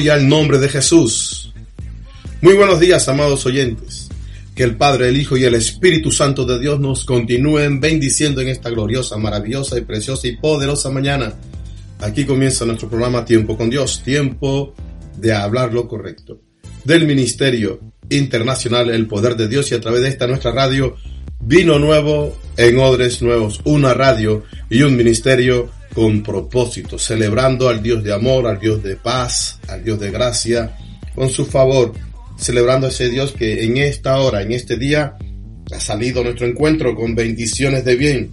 [0.00, 1.52] Gloria al nombre de Jesús.
[2.40, 4.08] Muy buenos días, amados oyentes.
[4.54, 8.48] Que el Padre, el Hijo y el Espíritu Santo de Dios nos continúen bendiciendo en
[8.48, 11.34] esta gloriosa, maravillosa y preciosa y poderosa mañana.
[11.98, 14.72] Aquí comienza nuestro programa Tiempo con Dios, tiempo
[15.18, 16.40] de hablar lo correcto.
[16.82, 20.96] Del Ministerio Internacional El Poder de Dios y a través de esta nuestra radio,
[21.40, 28.04] Vino Nuevo en Odres Nuevos, una radio y un ministerio con propósito, celebrando al Dios
[28.04, 30.76] de amor, al Dios de paz, al Dios de gracia,
[31.14, 31.94] con su favor,
[32.36, 35.16] celebrando a ese Dios que en esta hora, en este día,
[35.74, 38.30] ha salido a nuestro encuentro con bendiciones de bien,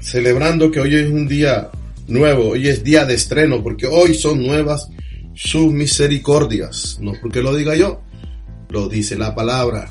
[0.00, 1.70] celebrando que hoy es un día
[2.08, 4.88] nuevo, hoy es día de estreno, porque hoy son nuevas
[5.34, 8.02] sus misericordias, no porque lo diga yo,
[8.68, 9.90] lo dice la palabra,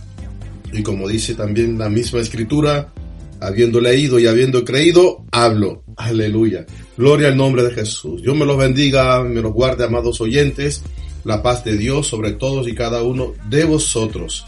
[0.72, 2.94] y como dice también la misma escritura,
[3.40, 5.84] habiendo leído y habiendo creído, hablo.
[5.98, 6.66] Aleluya.
[6.98, 8.22] Gloria al nombre de Jesús.
[8.22, 10.84] Dios me los bendiga, me los guarde, amados oyentes.
[11.24, 14.46] La paz de Dios sobre todos y cada uno de vosotros.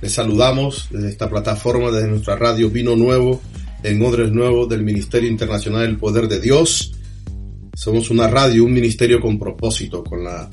[0.00, 3.40] Les saludamos desde esta plataforma, desde nuestra radio Vino Nuevo,
[3.82, 6.92] en Odres Nuevo del Ministerio Internacional del Poder de Dios.
[7.74, 10.48] Somos una radio, un ministerio con propósito, con la,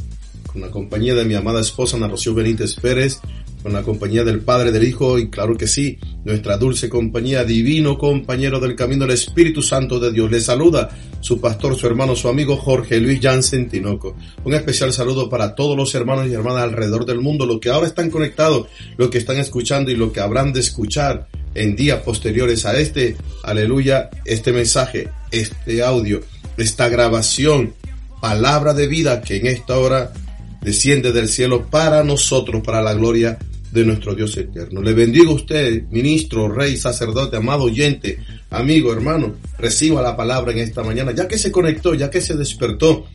[0.51, 3.19] con la compañía de mi amada esposa Ana Rocío Benítez Pérez,
[3.63, 7.97] con la compañía del Padre, del Hijo y claro que sí, nuestra dulce compañía, divino
[7.97, 10.29] compañero del camino del Espíritu Santo de Dios.
[10.29, 10.89] Le saluda
[11.21, 14.17] su pastor, su hermano, su amigo Jorge Luis Jansen Tinoco.
[14.43, 17.87] Un especial saludo para todos los hermanos y hermanas alrededor del mundo, los que ahora
[17.87, 22.65] están conectados, los que están escuchando y los que habrán de escuchar en días posteriores
[22.65, 26.19] a este, aleluya, este mensaje, este audio,
[26.57, 27.73] esta grabación,
[28.19, 30.11] palabra de vida que en esta hora
[30.61, 34.81] desciende del cielo para nosotros, para la gloria de nuestro Dios eterno.
[34.81, 38.19] Le bendigo a usted, ministro, rey, sacerdote, amado oyente,
[38.51, 39.35] amigo, hermano.
[39.57, 43.07] Reciba la palabra en esta mañana, ya que se conectó, ya que se despertó,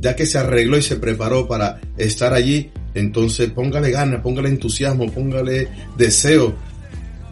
[0.00, 2.70] ya que se arregló y se preparó para estar allí.
[2.94, 6.56] Entonces póngale ganas, póngale entusiasmo, póngale deseo.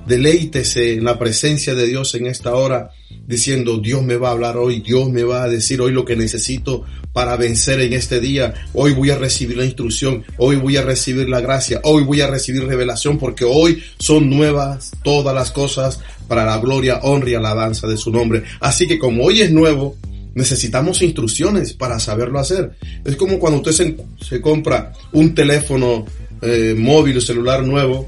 [0.07, 2.91] Deleítese en la presencia de Dios en esta hora,
[3.27, 6.17] diciendo, Dios me va a hablar hoy, Dios me va a decir hoy lo que
[6.17, 8.55] necesito para vencer en este día.
[8.73, 12.27] Hoy voy a recibir la instrucción, hoy voy a recibir la gracia, hoy voy a
[12.27, 17.87] recibir revelación porque hoy son nuevas todas las cosas para la gloria, honra y alabanza
[17.87, 18.43] de su nombre.
[18.61, 19.97] Así que como hoy es nuevo,
[20.35, 22.73] necesitamos instrucciones para saberlo hacer.
[23.05, 26.05] Es como cuando usted se, compra un teléfono
[26.43, 28.07] eh, móvil o celular nuevo,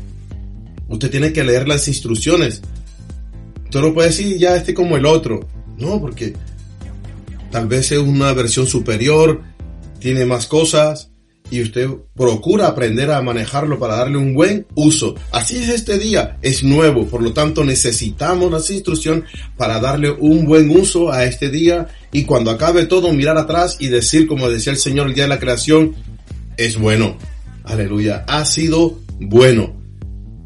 [0.88, 2.60] usted tiene que leer las instrucciones.
[3.68, 5.46] Usted no puede decir ya este como el otro.
[5.76, 6.32] No, porque
[7.50, 9.42] tal vez es una versión superior,
[10.00, 11.10] tiene más cosas
[11.50, 15.16] y usted procura aprender a manejarlo para darle un buen uso.
[15.32, 19.24] Así es este día, es nuevo, por lo tanto necesitamos las instrucciones
[19.58, 23.88] para darle un buen uso a este día y cuando acabe todo mirar atrás y
[23.88, 25.94] decir como decía el Señor el día de la creación,
[26.56, 27.18] es bueno.
[27.64, 29.78] Aleluya, ha sido bueno.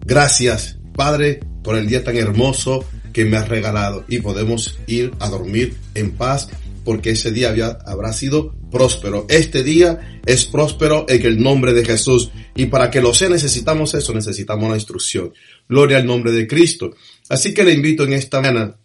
[0.04, 5.28] Gracias, Padre, por el día tan hermoso que me has regalado y podemos ir a
[5.28, 6.48] dormir en paz
[6.84, 7.54] porque ese día
[7.86, 9.26] habrá sido próspero.
[9.28, 12.30] Este día es próspero en el nombre de Jesús.
[12.56, 15.32] Y para que lo sea necesitamos eso, necesitamos la instrucción.
[15.68, 16.94] Gloria al nombre de Cristo.
[17.28, 18.76] Así que le invito en esta mañana,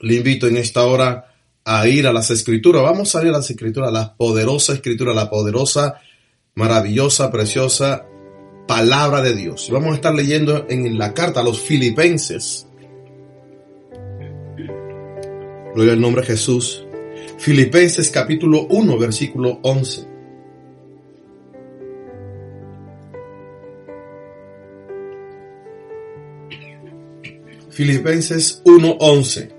[0.00, 1.32] le invito en esta hora
[1.64, 2.82] a ir a las escrituras.
[2.82, 6.00] Vamos a ir a las escrituras, la poderosa escritura, la poderosa,
[6.54, 8.04] maravillosa, preciosa
[8.68, 9.68] palabra de Dios.
[9.70, 12.67] Vamos a estar leyendo en la carta a los filipenses.
[15.78, 16.84] Gloria al nombre de Jesús.
[17.38, 20.08] Filipenses capítulo 1, versículo 11.
[27.70, 29.52] Filipenses 1:11.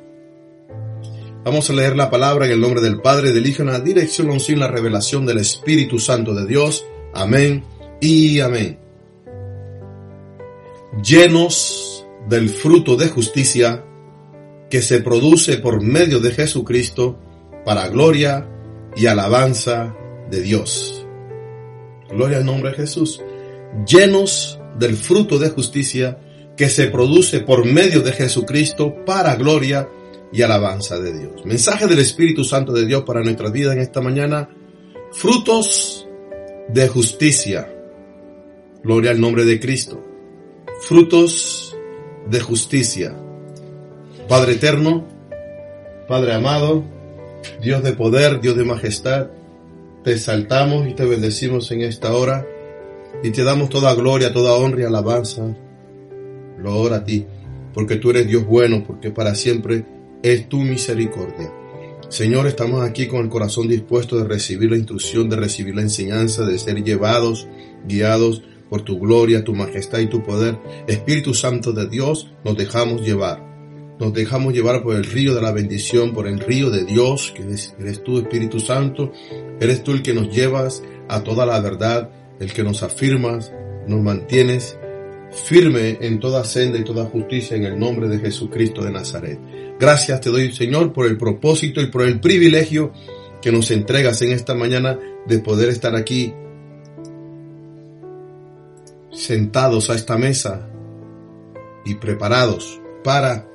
[1.45, 4.29] Vamos a leer la palabra en el nombre del Padre, del Hijo, en la dirección,
[4.29, 6.85] en la revelación del Espíritu Santo de Dios.
[7.13, 7.63] Amén
[8.01, 8.77] y amén.
[11.01, 13.85] Llenos del fruto de justicia
[14.69, 17.19] que se produce por medio de Jesucristo,
[17.65, 18.47] para gloria
[18.95, 19.95] y alabanza
[20.29, 21.05] de Dios.
[22.09, 23.21] Gloria al nombre de Jesús.
[23.85, 26.19] Llenos del fruto de justicia
[26.55, 29.87] que se produce por medio de Jesucristo para gloria
[30.31, 31.45] y alabanza de Dios.
[31.45, 34.49] Mensaje del Espíritu Santo de Dios para nuestra vida en esta mañana.
[35.11, 36.07] Frutos
[36.69, 37.73] de justicia.
[38.83, 40.03] Gloria al nombre de Cristo.
[40.81, 41.75] Frutos
[42.29, 43.15] de justicia.
[44.29, 45.07] Padre eterno,
[46.07, 46.83] Padre amado,
[47.63, 49.31] Dios de poder, Dios de majestad,
[50.03, 52.45] te exaltamos y te bendecimos en esta hora
[53.23, 55.57] y te damos toda gloria, toda honra y alabanza.
[56.59, 57.25] Lo a ti,
[57.73, 59.83] porque tú eres Dios bueno, porque para siempre
[60.21, 61.51] es tu misericordia.
[62.09, 66.45] Señor, estamos aquí con el corazón dispuesto de recibir la instrucción, de recibir la enseñanza,
[66.45, 67.47] de ser llevados,
[67.87, 70.59] guiados por tu gloria, tu majestad y tu poder.
[70.85, 73.48] Espíritu Santo de Dios, nos dejamos llevar.
[73.99, 77.43] Nos dejamos llevar por el río de la bendición, por el río de Dios, que
[77.43, 79.11] eres, tú, Espíritu Santo.
[79.59, 82.09] Eres tú el que nos llevas a toda la verdad,
[82.39, 83.51] el que nos afirmas,
[83.87, 84.77] nos mantienes
[85.31, 89.37] firme en toda senda y toda justicia en el nombre de Jesucristo de Nazaret.
[89.77, 92.93] Gracias te doy, Señor, por el propósito y por el privilegio
[93.41, 94.97] que nos entregas en esta mañana
[95.27, 96.33] de poder estar aquí
[99.11, 100.69] sentados a esta mesa
[101.85, 103.48] y preparados para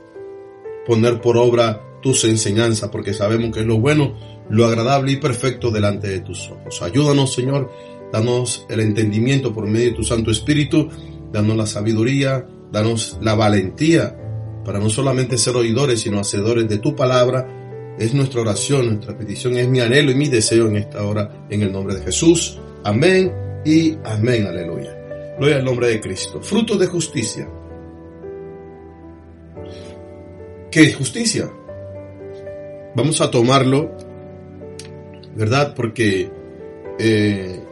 [0.87, 4.15] poner por obra tus enseñanzas, porque sabemos que es lo bueno,
[4.51, 6.83] lo agradable y perfecto delante de tus ojos.
[6.83, 7.71] Ayúdanos, Señor,
[8.13, 10.89] danos el entendimiento por medio de tu Santo Espíritu,
[11.33, 14.17] danos la sabiduría, danos la valentía
[14.65, 17.95] para no solamente ser oidores, sino hacedores de tu palabra.
[17.99, 21.63] Es nuestra oración, nuestra petición, es mi anhelo y mi deseo en esta hora, en
[21.63, 22.59] el nombre de Jesús.
[22.83, 23.33] Amén
[23.65, 24.95] y amén, aleluya.
[25.39, 26.41] Gloria al nombre de Cristo.
[26.43, 27.49] Fruto de justicia.
[30.75, 31.49] ¿Qué es justicia?
[32.97, 33.97] Vamos a tomarlo,
[35.37, 35.73] ¿verdad?
[35.73, 36.29] Porque
[36.99, 37.63] eh,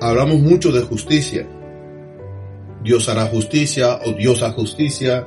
[0.00, 1.46] hablamos mucho de justicia.
[2.82, 5.24] Dios hará justicia o Dios hará justicia.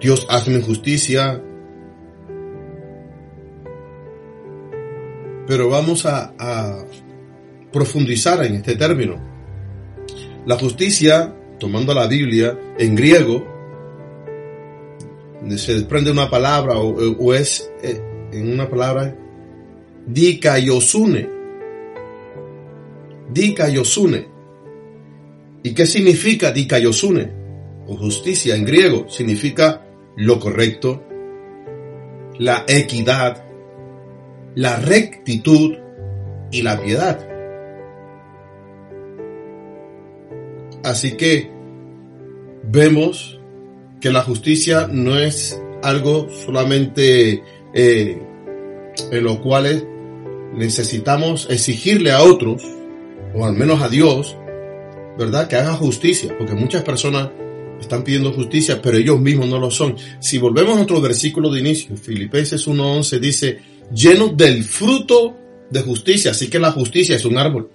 [0.00, 1.42] Dios hazme justicia.
[5.48, 6.84] Pero vamos a, a
[7.72, 9.16] profundizar en este término.
[10.46, 13.51] La justicia, tomando la Biblia en griego,
[15.56, 18.00] se desprende una palabra o, es eh,
[18.32, 19.16] en una palabra
[20.06, 21.28] dikaiosune.
[23.32, 24.28] Dikaiosune.
[25.62, 27.30] ¿Y qué significa dikaiosune?
[27.86, 29.86] O justicia en griego significa
[30.16, 31.02] lo correcto,
[32.38, 33.44] la equidad,
[34.54, 35.76] la rectitud
[36.50, 37.28] y la piedad.
[40.84, 41.50] Así que
[42.64, 43.41] vemos
[44.02, 48.20] que la justicia no es algo solamente eh,
[49.12, 49.88] en lo cual
[50.54, 52.62] necesitamos exigirle a otros,
[53.34, 54.36] o al menos a Dios,
[55.16, 55.46] ¿verdad?
[55.46, 57.30] Que haga justicia, porque muchas personas
[57.80, 59.96] están pidiendo justicia, pero ellos mismos no lo son.
[60.18, 63.60] Si volvemos a otro versículo de inicio, Filipenses 1.11 dice,
[63.94, 65.36] lleno del fruto
[65.70, 67.70] de justicia, así que la justicia es un árbol.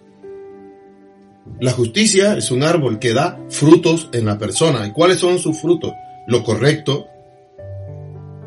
[1.61, 4.85] La justicia es un árbol que da frutos en la persona.
[4.85, 5.93] ¿Y cuáles son sus frutos?
[6.27, 7.07] Lo correcto,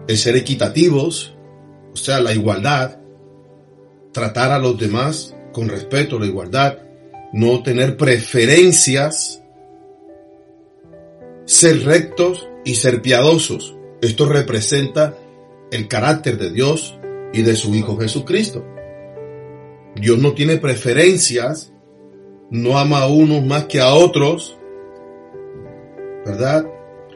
[0.06, 1.36] el ser equitativos,
[1.92, 2.98] o sea, la igualdad,
[4.12, 6.78] tratar a los demás con respeto, la igualdad,
[7.32, 9.42] no tener preferencias,
[11.44, 13.76] ser rectos y ser piadosos.
[14.00, 15.16] Esto representa
[15.72, 16.98] el carácter de Dios
[17.32, 18.64] y de su Hijo Jesucristo.
[19.96, 21.72] Dios no tiene preferencias
[22.50, 24.58] no ama a unos más que a otros,
[26.26, 26.66] ¿verdad?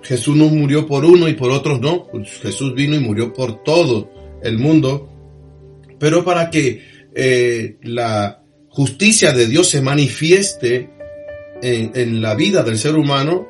[0.05, 2.07] Jesús no murió por uno y por otros no.
[2.43, 4.11] Jesús vino y murió por todo
[4.43, 5.11] el mundo.
[5.99, 6.83] Pero para que
[7.15, 10.91] eh, la justicia de Dios se manifieste
[11.63, 13.49] en, en la vida del ser humano,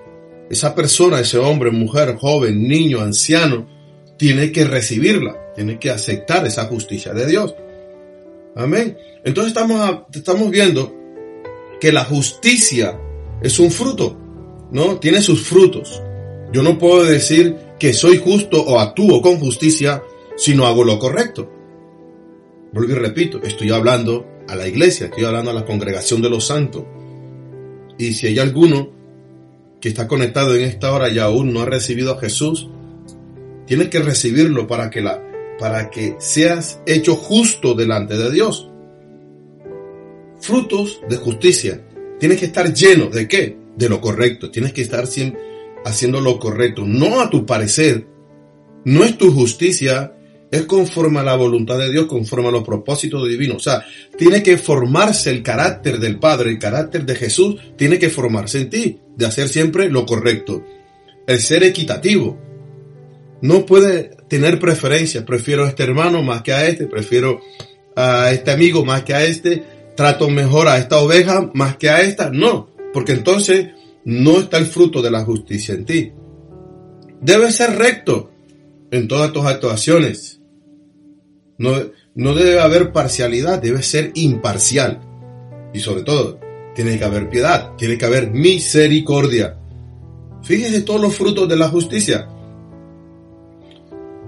[0.49, 3.69] esa persona, ese hombre, mujer, joven, niño, anciano,
[4.17, 7.55] tiene que recibirla, tiene que aceptar esa justicia de Dios.
[8.55, 8.97] Amén.
[9.25, 10.95] Entonces estamos, estamos viendo
[11.81, 12.97] que la justicia
[13.43, 14.17] es un fruto,
[14.71, 15.01] ¿no?
[15.01, 16.01] Tiene sus frutos.
[16.55, 20.05] Yo no puedo decir que soy justo o actúo con justicia
[20.37, 21.51] si no hago lo correcto.
[22.73, 26.47] Vuelvo y repito, estoy hablando a la iglesia, estoy hablando a la congregación de los
[26.47, 26.85] santos.
[27.99, 28.89] Y si hay alguno
[29.81, 32.69] que está conectado en esta hora y aún no ha recibido a Jesús,
[33.67, 35.21] tienes que recibirlo para que la
[35.59, 38.71] para que seas hecho justo delante de Dios
[40.39, 41.85] frutos de justicia.
[42.21, 43.57] Tienes que estar lleno de qué?
[43.77, 44.53] De lo correcto.
[44.53, 45.54] Tienes que estar siempre
[45.85, 48.07] haciendo lo correcto, no a tu parecer.
[48.85, 50.15] No es tu justicia,
[50.51, 53.57] es conforme a la voluntad de Dios, conforme a los propósitos divinos.
[53.57, 53.85] O sea,
[54.17, 58.71] tiene que formarse el carácter del Padre, el carácter de Jesús, tiene que formarse en
[58.71, 60.65] ti, de hacer siempre lo correcto.
[61.27, 62.39] El ser equitativo.
[63.41, 67.41] No puede tener preferencias, prefiero a este hermano más que a este, prefiero
[67.97, 69.63] a este amigo más que a este,
[69.97, 72.31] trato mejor a esta oveja más que a esta.
[72.31, 73.69] No, porque entonces
[74.05, 76.13] no está el fruto de la justicia en ti.
[77.21, 78.31] Debe ser recto
[78.91, 80.41] en todas tus actuaciones.
[81.59, 81.73] No,
[82.15, 85.01] no debe haber parcialidad, debe ser imparcial.
[85.73, 86.39] Y sobre todo,
[86.75, 89.57] tiene que haber piedad, tiene que haber misericordia.
[90.43, 92.29] Fíjese todos los frutos de la justicia.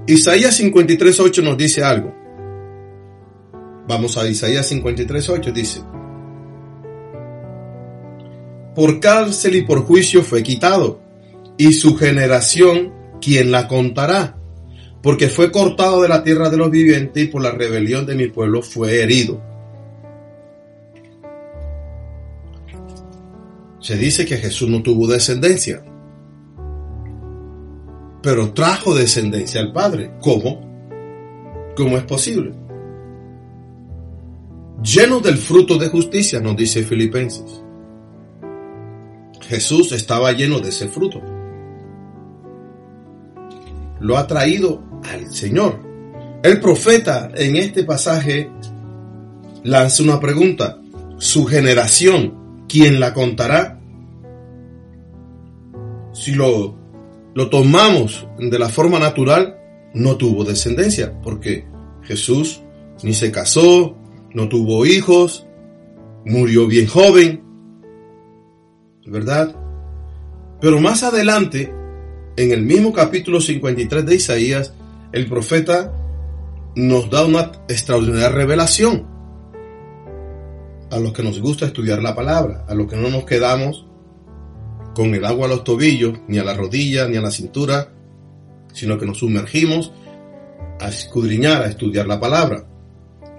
[0.06, 2.14] Isaías 53.8 nos dice algo.
[3.88, 5.80] Vamos a Isaías 53.8, dice,
[8.76, 11.00] por cárcel y por juicio fue quitado,
[11.56, 12.92] y su generación,
[13.22, 14.36] ¿quién la contará?
[15.02, 18.28] Porque fue cortado de la tierra de los vivientes y por la rebelión de mi
[18.28, 19.40] pueblo fue herido.
[23.80, 25.82] Se dice que Jesús no tuvo descendencia,
[28.22, 30.10] pero trajo descendencia al Padre.
[30.20, 30.60] ¿Cómo?
[31.76, 32.52] ¿Cómo es posible?
[34.82, 37.62] Lleno del fruto de justicia, nos dice Filipenses.
[39.48, 41.22] Jesús estaba lleno de ese fruto.
[44.00, 45.80] Lo ha traído al Señor.
[46.42, 48.50] El profeta en este pasaje
[49.62, 50.80] lanza una pregunta.
[51.18, 53.80] ¿Su generación, quién la contará?
[56.12, 56.76] Si lo,
[57.34, 59.58] lo tomamos de la forma natural,
[59.94, 61.66] no tuvo descendencia, porque
[62.02, 62.62] Jesús
[63.02, 63.96] ni se casó,
[64.34, 65.46] no tuvo hijos,
[66.24, 67.45] murió bien joven,
[69.06, 69.54] ¿verdad?
[70.60, 71.72] Pero más adelante,
[72.36, 74.72] en el mismo capítulo 53 de Isaías,
[75.12, 75.92] el profeta
[76.74, 79.06] nos da una extraordinaria revelación
[80.90, 83.86] a los que nos gusta estudiar la palabra, a los que no nos quedamos
[84.94, 87.92] con el agua a los tobillos, ni a la rodilla, ni a la cintura,
[88.72, 89.92] sino que nos sumergimos
[90.80, 92.66] a escudriñar, a estudiar la palabra.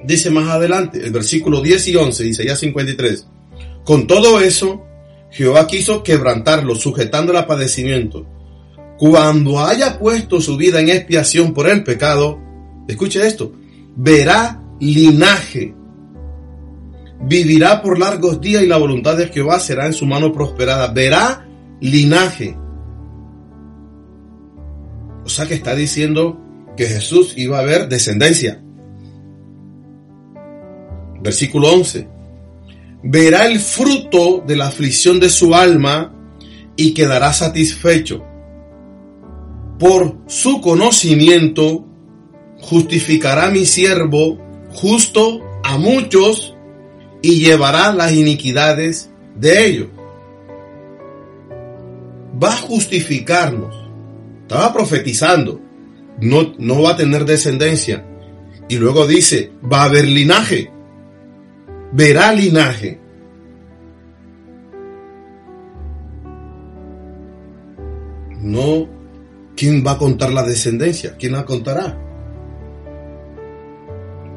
[0.03, 3.27] Dice más adelante, el versículo 10 y 11, dice ya 53,
[3.83, 4.86] con todo eso,
[5.29, 8.25] Jehová quiso quebrantarlo, sujetando a padecimiento.
[8.97, 12.39] Cuando haya puesto su vida en expiación por el pecado,
[12.87, 13.53] escuche esto,
[13.95, 15.75] verá linaje,
[17.21, 20.87] vivirá por largos días y la voluntad de Jehová será en su mano prosperada.
[20.87, 21.47] Verá
[21.79, 22.57] linaje.
[25.23, 26.39] O sea que está diciendo
[26.75, 28.63] que Jesús iba a ver descendencia.
[31.21, 32.16] Versículo 11
[33.09, 36.13] verá el fruto de la aflicción de su alma
[36.75, 38.23] y quedará satisfecho.
[39.79, 41.85] Por su conocimiento
[42.59, 44.37] justificará mi siervo
[44.71, 46.53] justo a muchos
[47.21, 49.87] y llevará las iniquidades de ellos.
[52.43, 53.73] Va a justificarnos.
[54.41, 55.61] Estaba profetizando.
[56.19, 58.05] No, no va a tener descendencia.
[58.67, 60.71] Y luego dice, va a haber linaje
[61.91, 62.99] verá linaje.
[68.41, 68.87] No,
[69.55, 71.15] ¿quién va a contar la descendencia?
[71.17, 71.97] ¿Quién la contará?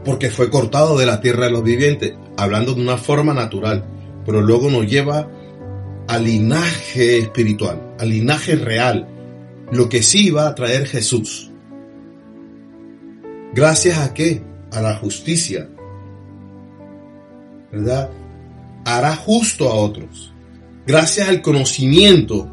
[0.05, 3.85] Porque fue cortado de la tierra de los vivientes, hablando de una forma natural,
[4.25, 5.29] pero luego nos lleva
[6.09, 9.07] al linaje espiritual, al linaje real,
[9.71, 11.51] lo que sí va a traer Jesús.
[13.53, 14.43] Gracias a qué?
[14.73, 15.69] A la justicia,
[17.73, 18.11] ¿verdad?
[18.85, 20.33] Hará justo a otros.
[20.87, 22.51] Gracias al conocimiento,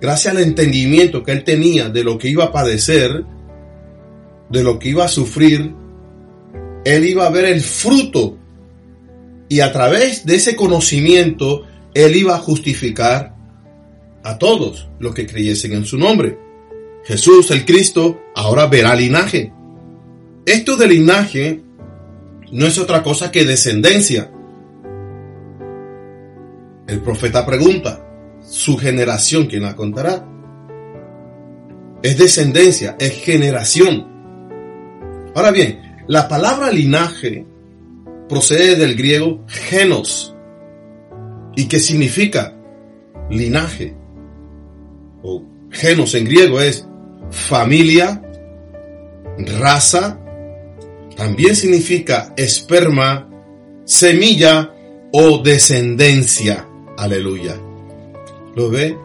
[0.00, 3.24] gracias al entendimiento que él tenía de lo que iba a padecer,
[4.48, 5.74] de lo que iba a sufrir,
[6.84, 8.36] él iba a ver el fruto
[9.48, 13.34] y a través de ese conocimiento él iba a justificar
[14.22, 16.38] a todos los que creyesen en su nombre.
[17.04, 19.52] Jesús, el Cristo, ahora verá linaje.
[20.46, 21.60] Esto de linaje
[22.52, 24.30] no es otra cosa que descendencia.
[26.86, 28.04] El profeta pregunta,
[28.46, 30.28] ¿su generación quién la contará?
[32.02, 34.06] Es descendencia, es generación.
[35.34, 37.46] Ahora bien, la palabra linaje
[38.28, 40.36] procede del griego genos.
[41.56, 42.54] ¿Y qué significa?
[43.30, 43.94] Linaje.
[45.22, 46.86] O genos en griego es
[47.30, 48.20] familia,
[49.38, 50.21] raza,
[51.22, 53.28] también significa esperma,
[53.84, 54.74] semilla
[55.12, 56.66] o descendencia.
[56.98, 57.60] Aleluya.
[58.56, 58.98] ¿Lo ve?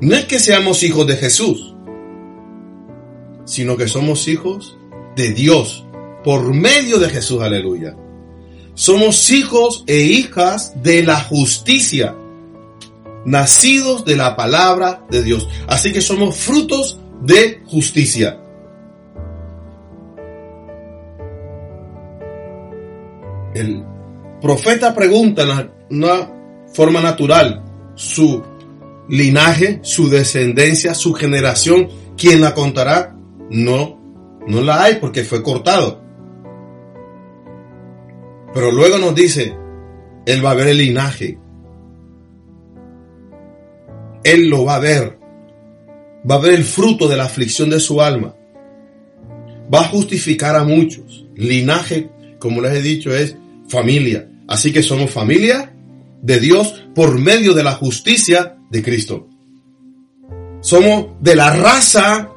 [0.00, 1.74] No es que seamos hijos de Jesús,
[3.44, 4.78] sino que somos hijos
[5.16, 5.84] de Dios
[6.22, 7.42] por medio de Jesús.
[7.42, 7.96] Aleluya.
[8.74, 12.14] Somos hijos e hijas de la justicia,
[13.24, 15.48] nacidos de la palabra de Dios.
[15.66, 18.41] Así que somos frutos de justicia.
[23.54, 23.84] El
[24.40, 26.30] profeta pregunta en una
[26.72, 27.62] forma natural
[27.94, 28.42] su
[29.08, 33.16] linaje, su descendencia, su generación, ¿quién la contará?
[33.50, 34.00] No,
[34.46, 36.02] no la hay porque fue cortado.
[38.54, 39.56] Pero luego nos dice,
[40.26, 41.38] Él va a ver el linaje.
[44.24, 45.18] Él lo va a ver.
[46.30, 48.34] Va a ver el fruto de la aflicción de su alma.
[49.72, 51.26] va a justificar a muchos.
[51.34, 53.36] Linaje, como les he dicho, es
[53.72, 54.28] familia.
[54.46, 55.74] Así que somos familia
[56.20, 59.28] de Dios por medio de la justicia de Cristo.
[60.60, 62.30] Somos de la raza,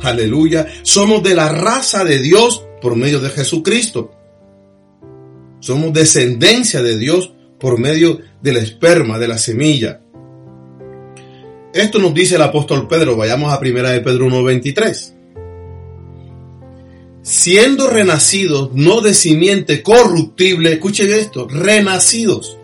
[0.00, 4.12] aleluya, somos de la raza de Dios por medio de Jesucristo.
[5.58, 10.00] Somos descendencia de Dios por medio del esperma, de la semilla.
[11.74, 15.19] Esto nos dice el apóstol Pedro, vayamos a primera de Pedro 1.23.
[17.22, 22.58] Siendo renacidos, no de simiente corruptible, escuchen esto, renacidos,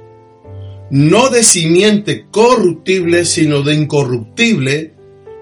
[0.90, 4.94] no de simiente corruptible, sino de incorruptible,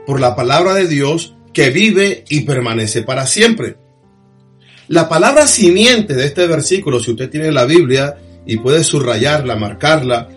[0.06, 3.76] por la palabra de Dios que vive y permanece para siempre.
[4.88, 10.28] La palabra simiente de este versículo, si usted tiene la Biblia y puede subrayarla, marcarla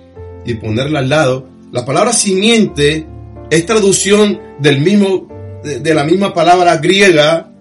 [0.46, 3.06] y ponerla al lado, la palabra simiente
[3.50, 5.28] es traducción del mismo,
[5.64, 7.52] de, la misma palabra griega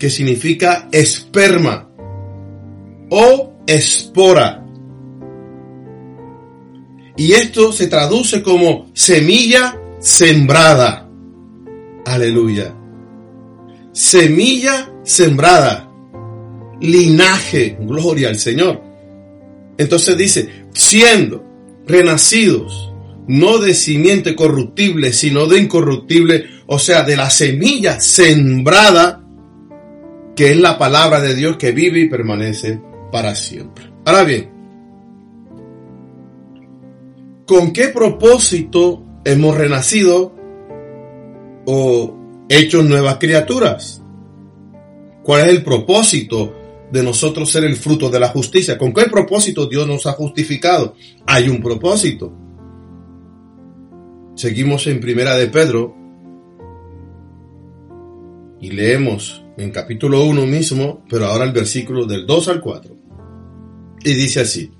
[0.00, 1.88] que significa esperma
[3.10, 4.66] o espora.
[7.16, 11.06] Y esto se traduce como semilla sembrada.
[12.06, 12.74] Aleluya.
[13.92, 15.90] Semilla sembrada
[16.80, 17.76] linaje.
[17.80, 18.82] Gloria al Señor.
[19.76, 21.44] Entonces dice, siendo
[21.86, 22.92] renacidos,
[23.28, 29.24] no de simiente corruptible, sino de incorruptible, o sea, de la semilla sembrada,
[30.40, 32.80] que es la palabra de Dios que vive y permanece
[33.12, 33.92] para siempre.
[34.06, 34.48] Ahora bien,
[37.46, 40.34] ¿con qué propósito hemos renacido
[41.66, 42.16] o
[42.48, 44.02] hecho nuevas criaturas?
[45.22, 46.54] ¿Cuál es el propósito
[46.90, 48.78] de nosotros ser el fruto de la justicia.
[48.78, 50.94] ¿Con qué propósito Dios nos ha justificado?
[51.26, 52.32] Hay un propósito.
[54.36, 55.94] Seguimos en Primera de Pedro
[58.58, 62.96] y leemos en capítulo 1 mismo, pero ahora el versículo del 2 al 4.
[64.04, 64.70] Y dice así,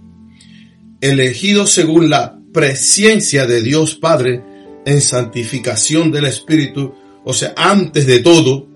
[1.00, 4.42] elegido según la presencia de Dios Padre
[4.86, 8.66] en santificación del Espíritu, o sea, antes de todo,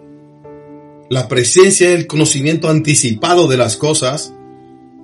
[1.08, 4.34] la presencia y el conocimiento anticipado de las cosas,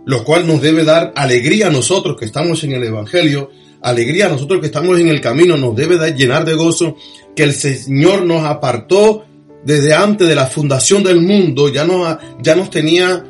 [0.04, 4.30] lo cual nos debe dar alegría a nosotros que estamos en el Evangelio, alegría a
[4.30, 6.96] nosotros que estamos en el camino, nos debe llenar de gozo
[7.34, 9.24] que el Señor nos apartó
[9.64, 13.24] desde antes de la fundación del mundo, ya nos, ya nos tenía,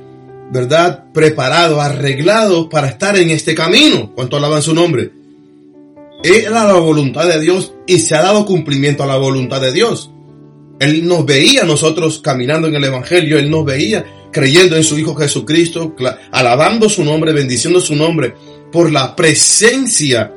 [0.52, 4.12] ¿verdad?, preparado, arreglado para estar en este camino.
[4.14, 5.10] ¿Cuánto alaban su nombre?
[6.22, 10.10] Era la voluntad de Dios y se ha dado cumplimiento a la voluntad de Dios.
[10.78, 15.14] Él nos veía nosotros caminando en el Evangelio, Él nos veía creyendo en su Hijo
[15.14, 15.94] Jesucristo,
[16.30, 18.34] alabando su nombre, bendiciendo su nombre,
[18.70, 20.32] por la presencia.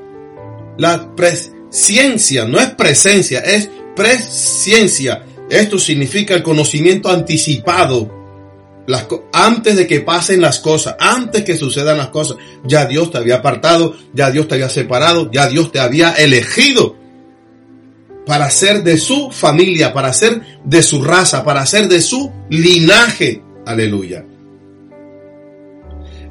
[0.77, 5.23] La presencia, no es presencia, es presencia.
[5.53, 8.21] Esto significa el conocimiento anticipado.
[9.31, 13.35] antes de que pasen las cosas, antes que sucedan las cosas, ya Dios te había
[13.35, 16.97] apartado, ya Dios te había separado, ya Dios te había elegido
[18.25, 23.41] para ser de su familia, para ser de su raza, para ser de su linaje.
[23.65, 24.25] Aleluya.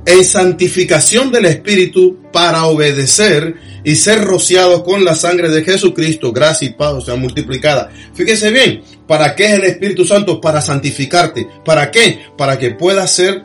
[0.04, 6.68] En santificación del Espíritu para obedecer y ser rociado con la sangre de Jesucristo, gracia
[6.68, 7.90] y paz sea multiplicada.
[8.14, 10.40] Fíjese bien, ¿para qué es el Espíritu Santo?
[10.40, 11.46] Para santificarte.
[11.64, 12.20] ¿Para qué?
[12.36, 13.44] Para que puedas ser,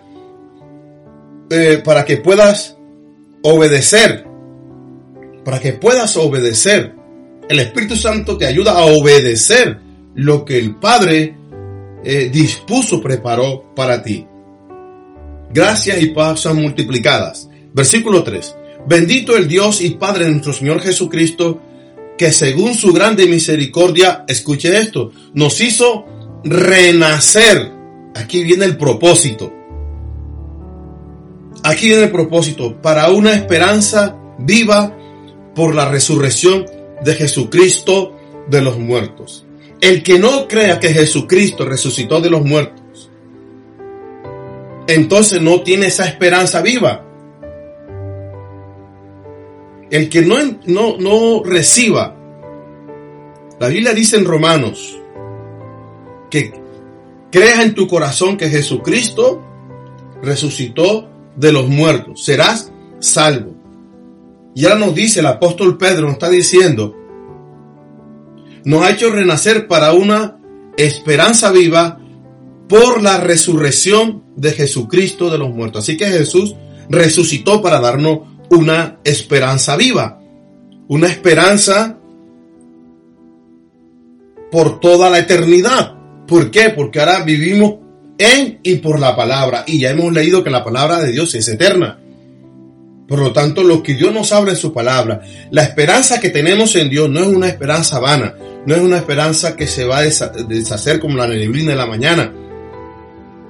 [1.50, 2.76] eh, para que puedas
[3.44, 4.26] obedecer.
[5.44, 6.98] Para que puedas obedecer
[7.50, 9.80] el Espíritu Santo te ayuda a obedecer
[10.16, 11.36] lo que el Padre
[12.04, 14.26] eh, dispuso, preparó para ti.
[15.54, 17.50] Gracias y paz son multiplicadas.
[17.74, 18.56] Versículo 3.
[18.88, 21.62] Bendito el Dios y Padre de nuestro Señor Jesucristo,
[22.18, 26.06] que según su grande misericordia, escuche esto, nos hizo
[26.44, 27.72] renacer.
[28.16, 29.54] Aquí viene el propósito.
[31.64, 34.96] Aquí viene el propósito para una esperanza viva
[35.54, 36.66] por la resurrección
[37.04, 38.16] de Jesucristo
[38.50, 39.46] de los muertos.
[39.82, 42.82] El que no crea que Jesucristo resucitó de los muertos,
[44.88, 47.04] entonces no tiene esa esperanza viva.
[49.90, 52.16] El que no, no, no reciba,
[53.60, 55.00] la Biblia dice en Romanos,
[56.30, 56.54] que
[57.32, 59.44] creas en tu corazón que Jesucristo
[60.22, 63.56] resucitó de los muertos, serás salvo.
[64.56, 66.96] Y ahora nos dice el apóstol Pedro, nos está diciendo,
[68.64, 70.38] nos ha hecho renacer para una
[70.78, 72.00] esperanza viva
[72.68, 75.84] por la resurrección de Jesucristo de los muertos.
[75.84, 76.56] Así que Jesús
[76.90, 80.22] resucitó para darnos una esperanza viva,
[80.88, 81.98] una esperanza
[84.52, 85.96] por toda la eternidad.
[86.28, 86.70] ¿Por qué?
[86.70, 87.76] Porque ahora vivimos
[88.18, 89.64] en y por la palabra.
[89.68, 92.00] Y ya hemos leído que la palabra de Dios es eterna.
[93.08, 96.76] Por lo tanto, lo que Dios nos habla en su palabra, la esperanza que tenemos
[96.76, 100.04] en Dios no es una esperanza vana, no es una esperanza que se va a
[100.04, 102.34] deshacer como la neblina de la mañana.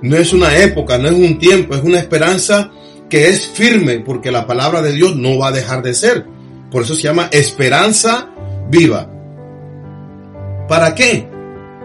[0.02, 2.72] No es una época, no es un tiempo, es una esperanza
[3.10, 6.26] que es firme porque la palabra de Dios no va a dejar de ser.
[6.72, 8.30] Por eso se llama esperanza
[8.70, 9.10] viva.
[10.68, 11.28] ¿Para qué?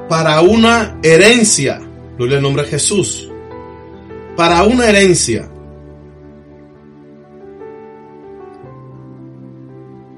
[0.08, 1.80] Para una herencia.
[2.16, 3.30] Gloria al nombre de Jesús.
[4.36, 5.48] Para una herencia.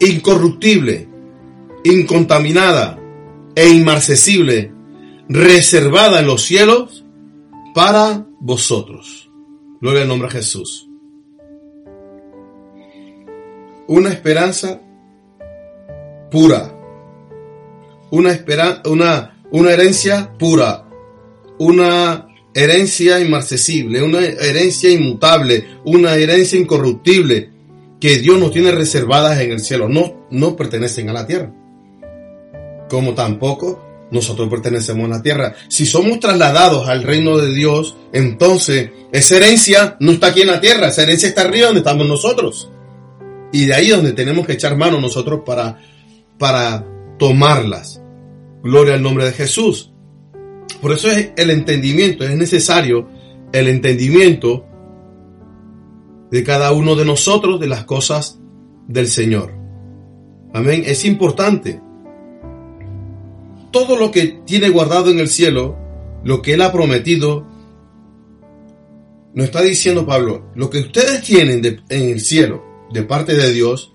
[0.01, 1.09] Incorruptible,
[1.85, 2.99] incontaminada
[3.55, 4.73] e inmarcesible,
[5.29, 7.04] reservada en los cielos
[7.75, 9.29] para vosotros.
[9.81, 10.89] Gloria al nombre de Jesús.
[13.89, 14.81] Una esperanza
[16.31, 16.73] pura.
[18.11, 18.39] Una,
[18.87, 20.89] una, una herencia pura.
[21.59, 27.51] Una herencia inmarcesible, una herencia inmutable, una herencia incorruptible
[28.01, 29.89] que Dios nos tiene reservadas en el cielo.
[29.89, 31.53] No, no pertenecen a la tierra.
[32.89, 35.55] Como tampoco nosotros pertenecemos a la tierra.
[35.69, 40.61] Si somos trasladados al reino de Dios, entonces esa herencia no está aquí en la
[40.61, 42.71] tierra, esa herencia está arriba donde estamos nosotros.
[43.53, 45.79] Y de ahí donde tenemos que echar mano nosotros para,
[46.39, 46.87] para
[47.19, 48.01] tomarlas.
[48.63, 49.93] Gloria al nombre de Jesús.
[50.81, 53.09] Por eso es el entendimiento, es necesario
[53.53, 54.65] el entendimiento
[56.31, 58.41] de cada uno de nosotros de las cosas
[58.89, 59.53] del Señor.
[60.53, 60.85] Amén.
[60.87, 61.81] Es importante
[63.75, 65.77] todo lo que tiene guardado en el cielo,
[66.23, 67.45] lo que Él ha prometido,
[69.35, 73.93] nos está diciendo Pablo, lo que ustedes tienen en el cielo de parte de Dios,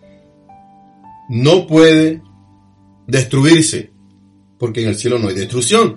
[1.30, 2.22] no puede
[3.08, 3.94] destruirse,
[4.58, 5.96] porque en el cielo no hay destrucción.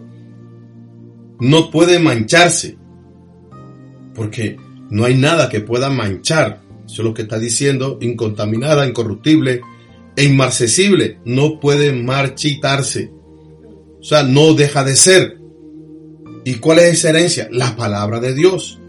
[1.41, 2.79] No puede mancharse,
[4.15, 4.59] porque
[4.91, 6.63] no hay nada que pueda manchar.
[6.87, 9.61] Eso es lo que está diciendo, incontaminada, incorruptible
[10.15, 11.19] e inmarcesible.
[11.25, 13.22] No puede marchitarse.
[14.03, 15.39] O sea, no deja de ser.
[16.45, 17.49] ¿Y cuál es esa herencia?
[17.53, 18.81] La palabra de Dios.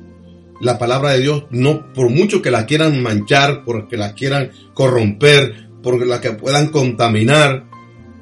[0.60, 5.70] La palabra de Dios, no por mucho que la quieran manchar, porque la quieran corromper,
[5.84, 7.66] porque la que puedan contaminar,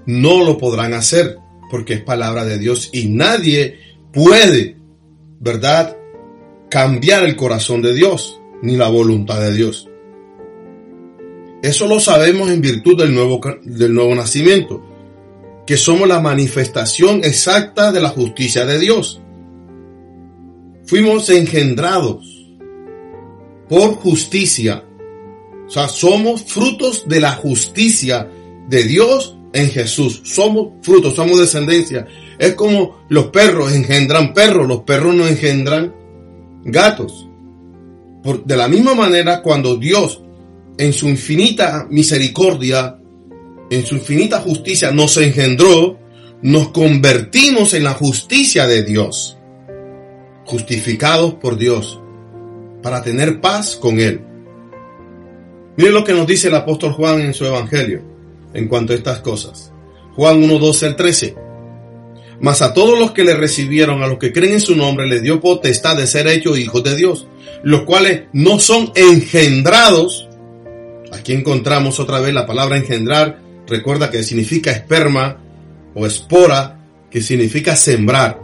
[0.06, 1.38] no lo podrán hacer,
[1.70, 3.78] porque es palabra de Dios y nadie
[4.12, 4.76] puede,
[5.40, 5.96] ¿verdad?,
[6.70, 9.88] cambiar el corazón de Dios, ni la voluntad de Dios.
[11.62, 14.91] Eso lo sabemos en virtud del nuevo, del nuevo nacimiento
[15.66, 19.22] que somos la manifestación exacta de la justicia de Dios.
[20.86, 22.50] Fuimos engendrados
[23.70, 24.84] por justicia.
[25.68, 28.30] O sea, somos frutos de la justicia
[28.68, 30.22] de Dios en Jesús.
[30.26, 32.08] Somos frutos, somos descendencia.
[32.38, 35.94] Es como los perros engendran perros, los perros no engendran
[36.66, 37.28] gatos.
[38.24, 40.22] Por, de la misma manera, cuando Dios,
[40.78, 43.01] en su infinita misericordia,
[43.72, 45.98] en su infinita justicia nos engendró,
[46.42, 49.38] nos convertimos en la justicia de Dios,
[50.46, 52.02] justificados por Dios,
[52.84, 54.20] para tener paz con Él.
[55.78, 58.02] Miren lo que nos dice el apóstol Juan en su Evangelio
[58.54, 59.72] en cuanto a estas cosas.
[60.16, 61.36] Juan 1, 12 al 13.
[62.42, 65.24] Mas a todos los que le recibieron, a los que creen en su nombre, les
[65.24, 67.26] dio potestad de ser hechos hijos de Dios,
[67.64, 70.28] los cuales no son engendrados.
[71.14, 73.40] Aquí encontramos otra vez la palabra engendrar
[73.72, 75.38] Recuerda que significa esperma
[75.96, 76.78] o espora,
[77.10, 78.38] que significa sembrar.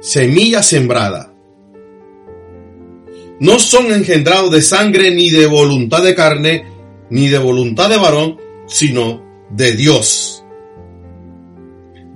[0.00, 1.32] Semilla sembrada.
[3.38, 6.66] No son engendrados de sangre ni de voluntad de carne,
[7.10, 10.44] ni de voluntad de varón, sino de Dios.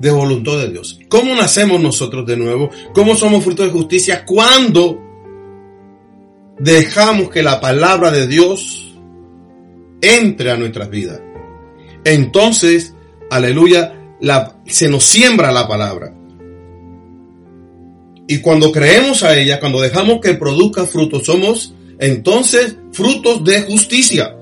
[0.00, 0.98] De voluntad de Dios.
[1.08, 2.68] ¿Cómo nacemos nosotros de nuevo?
[2.92, 4.24] ¿Cómo somos fruto de justicia?
[4.24, 5.00] Cuando
[6.58, 8.91] dejamos que la palabra de Dios
[10.02, 11.20] entre a nuestras vidas.
[12.04, 12.94] Entonces,
[13.30, 13.94] aleluya,
[14.66, 16.14] se nos siembra la palabra.
[18.26, 24.36] Y cuando creemos a ella, cuando dejamos que produzca frutos, somos entonces frutos de justicia.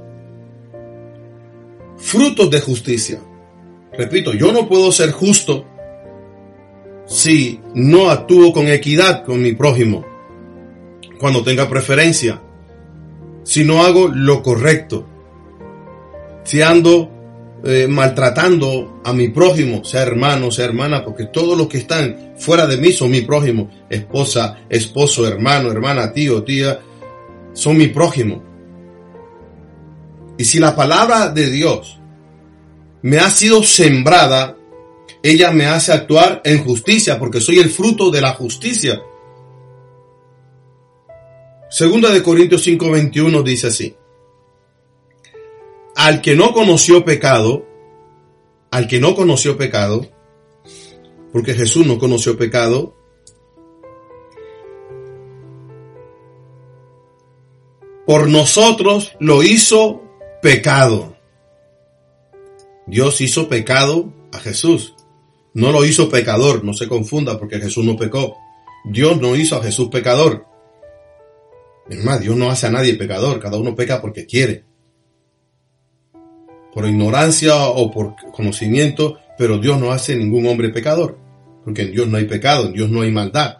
[1.99, 3.20] Frutos de justicia.
[3.92, 5.66] Repito, yo no puedo ser justo
[7.07, 10.07] si no actúo con equidad con mi prójimo,
[11.18, 12.40] cuando tenga preferencia,
[13.42, 15.07] si no hago lo correcto
[16.44, 17.11] si ando
[17.64, 22.66] eh, maltratando a mi prójimo, sea hermano, sea hermana, porque todos los que están fuera
[22.66, 26.81] de mí son mi prójimo, esposa, esposo, hermano, hermana, tío, tía,
[27.53, 28.42] son mi prójimo.
[30.38, 31.98] Y si la palabra de Dios
[33.03, 34.57] me ha sido sembrada,
[35.22, 39.03] ella me hace actuar en justicia porque soy el fruto de la justicia.
[41.68, 43.94] Segunda de Corintios 5:21 dice así.
[46.03, 47.67] Al que no conoció pecado,
[48.71, 50.09] al que no conoció pecado,
[51.31, 52.97] porque Jesús no conoció pecado,
[58.07, 60.01] por nosotros lo hizo
[60.41, 61.19] pecado.
[62.87, 64.95] Dios hizo pecado a Jesús.
[65.53, 68.39] No lo hizo pecador, no se confunda porque Jesús no pecó.
[68.87, 70.47] Dios no hizo a Jesús pecador.
[71.91, 74.70] Es Dios no hace a nadie pecador, cada uno peca porque quiere.
[76.73, 81.19] Por ignorancia o por conocimiento, pero Dios no hace ningún hombre pecador,
[81.65, 83.59] porque en Dios no hay pecado, en Dios no hay maldad.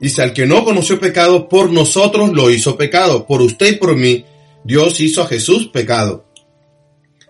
[0.00, 3.26] Dice, al que no conoció pecado, por nosotros lo hizo pecado.
[3.26, 4.24] Por usted y por mí,
[4.64, 6.26] Dios hizo a Jesús pecado.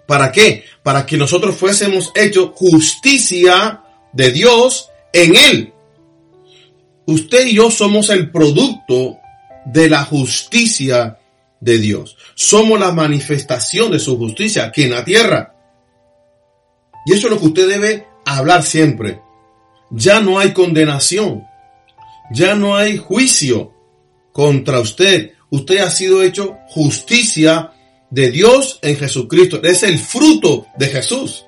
[0.07, 0.65] ¿Para qué?
[0.83, 5.73] Para que nosotros fuésemos hechos justicia de Dios en Él.
[7.07, 9.19] Usted y yo somos el producto
[9.65, 11.18] de la justicia
[11.61, 12.17] de Dios.
[12.35, 15.55] Somos la manifestación de su justicia aquí en la tierra.
[17.07, 19.21] Y eso es lo que usted debe hablar siempre.
[19.91, 21.49] Ya no hay condenación
[22.31, 23.73] ya no hay juicio
[24.33, 25.33] contra usted.
[25.51, 27.73] Usted ha sido hecho justicia
[28.11, 29.63] de Dios en Jesucristo.
[29.63, 31.47] Es el fruto de Jesús.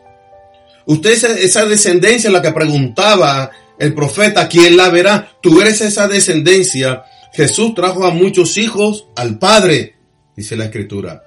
[0.86, 5.36] Usted es esa descendencia en la que preguntaba el profeta, ¿quién la verá?
[5.42, 7.04] Tú eres esa descendencia.
[7.32, 9.96] Jesús trajo a muchos hijos al Padre,
[10.36, 11.22] dice la Escritura.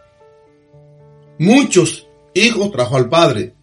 [1.40, 3.54] Muchos hijos trajo al Padre.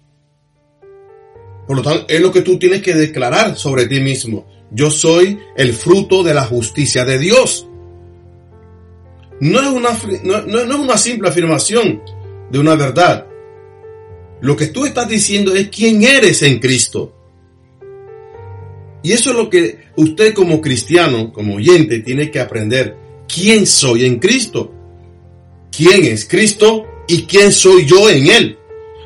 [1.66, 4.46] Por lo tanto, es lo que tú tienes que declarar sobre ti mismo.
[4.72, 7.68] Yo soy el fruto de la justicia de Dios.
[9.40, 9.90] No es una,
[10.24, 12.03] no, es una simple afirmación
[12.50, 13.26] de una verdad.
[14.40, 17.16] Lo que tú estás diciendo es quién eres en Cristo.
[19.03, 22.96] Y eso es lo que usted como cristiano, como oyente, tiene que aprender.
[23.33, 24.74] ¿Quién soy en Cristo?
[25.81, 28.59] ¿Quién es Cristo y quién soy yo en Él?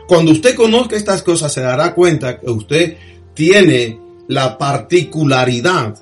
[0.09, 2.97] Cuando usted conozca estas cosas se dará cuenta que usted
[3.33, 5.95] tiene la particularidad,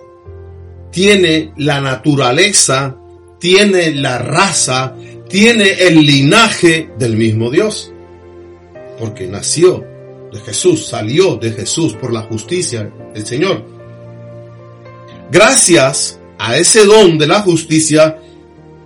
[0.91, 2.97] tiene la naturaleza,
[3.39, 4.95] tiene la raza,
[5.29, 7.93] tiene el linaje del mismo Dios.
[8.99, 9.85] Porque nació
[10.33, 13.63] de Jesús, salió de Jesús por la justicia del Señor.
[15.31, 18.22] Gracias a ese don de la justicia,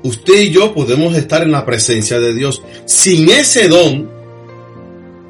[0.06, 2.62] usted y yo podemos estar en la presencia de Dios.
[2.84, 4.10] Sin ese don,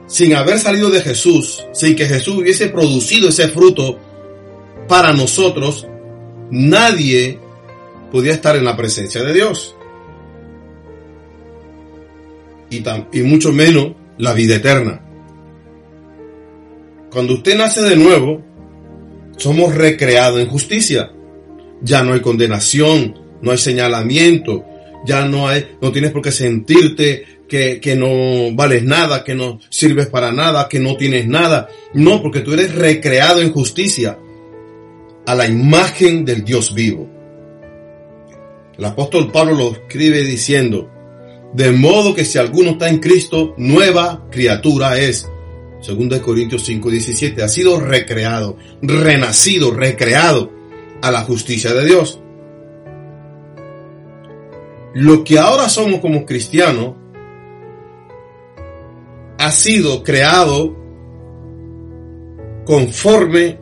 [0.07, 3.99] sin haber salido de Jesús, sin que Jesús hubiese producido ese fruto
[4.89, 5.87] para nosotros,
[6.51, 7.39] nadie
[8.13, 9.75] podía estar en la presencia de Dios.
[12.71, 15.03] Y, y mucho menos la vida eterna.
[17.11, 18.43] Cuando usted nace de nuevo,
[19.37, 21.13] somos recreados en justicia.
[21.83, 24.65] Ya no hay condenación, no hay señalamiento,
[25.07, 30.07] ya no hay, no tienes por qué sentirte que, no vales nada, que no sirves
[30.09, 31.69] para nada, que no tienes nada.
[31.95, 34.19] No, porque tú eres recreado en justicia
[35.27, 37.09] a la imagen del Dios vivo.
[38.77, 40.91] El apóstol Pablo lo escribe diciendo,
[41.55, 45.29] de modo que si alguno está en Cristo, nueva criatura es.
[45.81, 50.53] Segundo de Corintios 5, 17, ha sido recreado, renacido, recreado
[51.01, 52.21] a la justicia de Dios.
[54.99, 56.95] Lo que ahora somos como cristianos
[59.37, 60.75] ha sido creado
[62.65, 63.59] conforme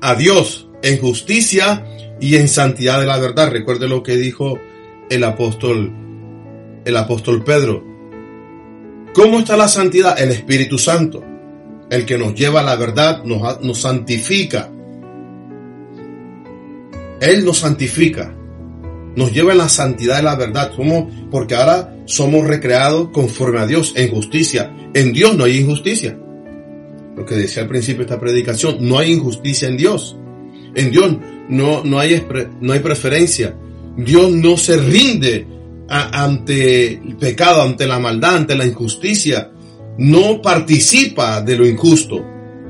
[0.00, 1.84] a Dios en justicia
[2.20, 3.50] y en santidad de la verdad.
[3.50, 4.56] Recuerde lo que dijo
[5.10, 5.92] el apóstol,
[6.84, 7.82] el apóstol Pedro.
[9.14, 10.16] ¿Cómo está la santidad?
[10.16, 11.24] El Espíritu Santo,
[11.90, 14.70] el que nos lleva a la verdad, nos, nos santifica.
[17.20, 18.32] Él nos santifica
[19.16, 20.72] nos lleva en la santidad de la verdad.
[20.76, 24.72] Somos, porque ahora somos recreados conforme a Dios, en justicia.
[24.94, 26.16] En Dios no hay injusticia.
[27.16, 30.16] Lo que decía al principio esta predicación, no hay injusticia en Dios.
[30.74, 31.16] En Dios
[31.48, 32.24] no, no, hay,
[32.60, 33.56] no hay preferencia.
[33.96, 35.46] Dios no se rinde
[35.88, 39.50] ante el pecado, ante la maldad, ante la injusticia.
[39.96, 42.22] No participa de lo injusto,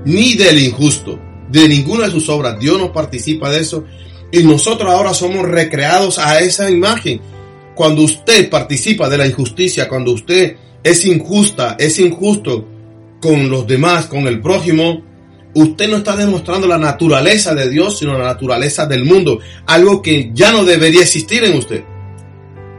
[0.05, 1.19] ni del injusto,
[1.51, 2.61] de ninguna de sus obras.
[2.61, 3.85] Dios no participa de eso
[4.33, 7.21] y nosotros ahora somos recreados a esa imagen.
[7.75, 12.67] Cuando usted participa de la injusticia, cuando usted es injusta, es injusto
[13.21, 15.03] con los demás, con el prójimo,
[15.55, 19.39] usted no está demostrando la naturaleza de Dios, sino la naturaleza del mundo.
[19.67, 21.85] Algo que ya no debería existir en usted.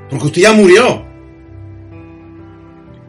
[0.10, 1.06] Porque usted ya murió.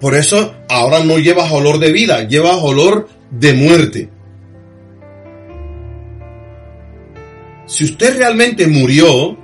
[0.01, 4.11] Por eso ahora no lleva olor de vida, lleva olor de muerte.
[7.69, 9.37] Si usted realmente murió,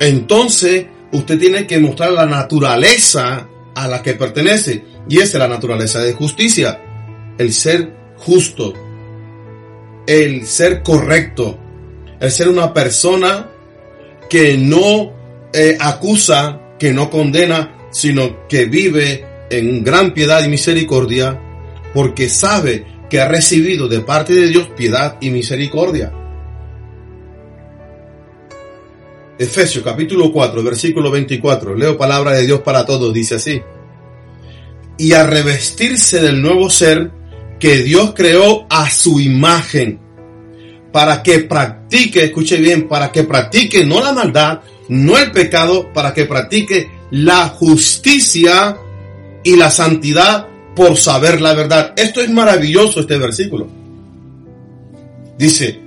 [0.00, 4.82] entonces usted tiene que mostrar la naturaleza a la que pertenece.
[5.10, 6.80] Y esa es la naturaleza de justicia.
[7.36, 8.72] El ser justo.
[10.06, 11.58] El ser correcto.
[12.18, 13.50] El ser una persona
[14.30, 15.12] que no
[15.52, 21.38] eh, acusa, que no condena, sino que vive en gran piedad y misericordia
[21.92, 26.10] porque sabe que ha recibido de parte de Dios piedad y misericordia.
[29.40, 31.74] Efesios capítulo 4, versículo 24.
[31.74, 33.10] Leo palabra de Dios para todos.
[33.10, 33.62] Dice así.
[34.98, 37.10] Y a revestirse del nuevo ser
[37.58, 39.98] que Dios creó a su imagen.
[40.92, 46.12] Para que practique, escuche bien, para que practique no la maldad, no el pecado, para
[46.12, 48.76] que practique la justicia
[49.42, 51.94] y la santidad por saber la verdad.
[51.96, 53.68] Esto es maravilloso este versículo.
[55.38, 55.80] Dice,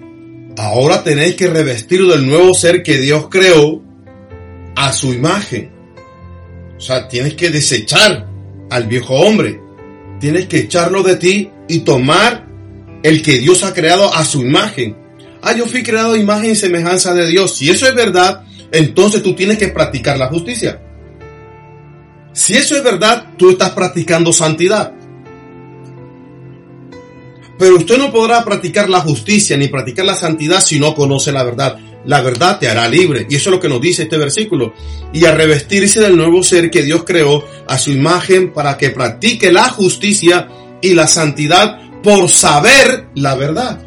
[0.58, 3.82] Ahora tenéis que revestir del nuevo ser que Dios creó
[4.76, 5.72] a su imagen.
[6.78, 8.28] O sea, tienes que desechar
[8.70, 9.60] al viejo hombre.
[10.20, 12.48] Tienes que echarlo de ti y tomar
[13.02, 14.96] el que Dios ha creado a su imagen.
[15.42, 17.56] Ah, yo fui creado a imagen y semejanza de Dios.
[17.56, 20.82] Si eso es verdad, entonces tú tienes que practicar la justicia.
[22.32, 24.94] Si eso es verdad, tú estás practicando santidad.
[27.58, 31.44] Pero usted no podrá practicar la justicia ni practicar la santidad si no conoce la
[31.44, 31.78] verdad.
[32.06, 33.26] La verdad te hará libre.
[33.30, 34.74] Y eso es lo que nos dice este versículo.
[35.14, 39.52] Y a revestirse del nuevo ser que Dios creó a su imagen para que practique
[39.52, 40.50] la justicia
[40.82, 43.80] y la santidad por saber la verdad.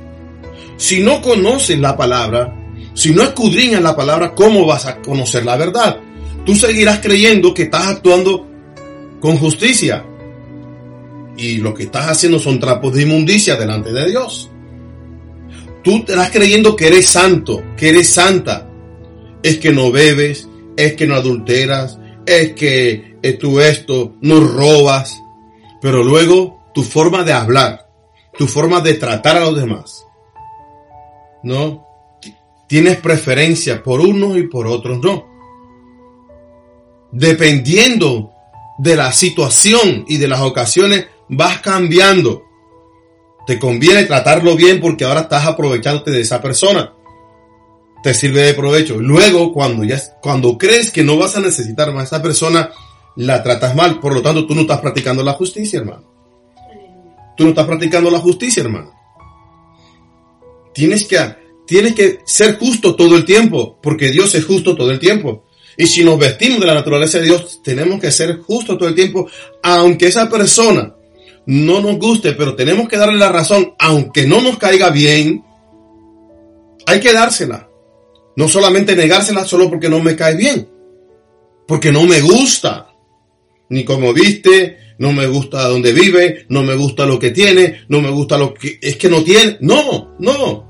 [0.77, 2.55] Si no conoces la palabra,
[2.95, 6.01] si no escudriñas la palabra, ¿cómo vas a conocer la verdad?
[6.47, 8.47] Tú seguirás creyendo que estás actuando
[9.21, 10.05] con justicia,
[11.37, 14.51] y lo que estás haciendo son trapos de inmundicia delante de Dios.
[15.83, 18.69] Tú estás creyendo que eres santo, que eres santa.
[19.43, 25.21] Es que no bebes, es que no adulteras, es que tú esto, no robas.
[25.81, 27.89] Pero luego tu forma de hablar,
[28.37, 30.05] tu forma de tratar a los demás,
[31.43, 31.87] ¿no?
[32.67, 35.27] Tienes preferencia por unos y por otros no.
[37.13, 38.33] Dependiendo
[38.79, 42.45] de la situación y de las ocasiones, vas cambiando.
[43.47, 46.93] Te conviene tratarlo bien porque ahora estás aprovechándote de esa persona.
[48.03, 48.99] Te sirve de provecho.
[48.99, 52.71] Luego, cuando ya, cuando crees que no vas a necesitar más a esa persona,
[53.17, 54.01] la tratas mal.
[54.01, 56.05] Por lo tanto, tú no estás practicando la justicia, hermano.
[57.37, 58.93] Tú no estás practicando la justicia, hermano.
[60.75, 61.19] Tienes que,
[61.67, 65.45] tienes que ser justo todo el tiempo, porque Dios es justo todo el tiempo.
[65.77, 68.95] Y si nos vestimos de la naturaleza de Dios, tenemos que ser justos todo el
[68.95, 69.29] tiempo,
[69.63, 70.96] aunque esa persona
[71.47, 75.45] no nos guste, pero tenemos que darle la razón, aunque no nos caiga bien,
[76.87, 77.69] hay que dársela.
[78.37, 80.69] No solamente negársela solo porque no me cae bien,
[81.67, 82.95] porque no me gusta,
[83.71, 88.01] ni como viste, no me gusta donde vive, no me gusta lo que tiene, no
[88.01, 89.59] me gusta lo que es que no tiene.
[89.61, 90.67] No, no.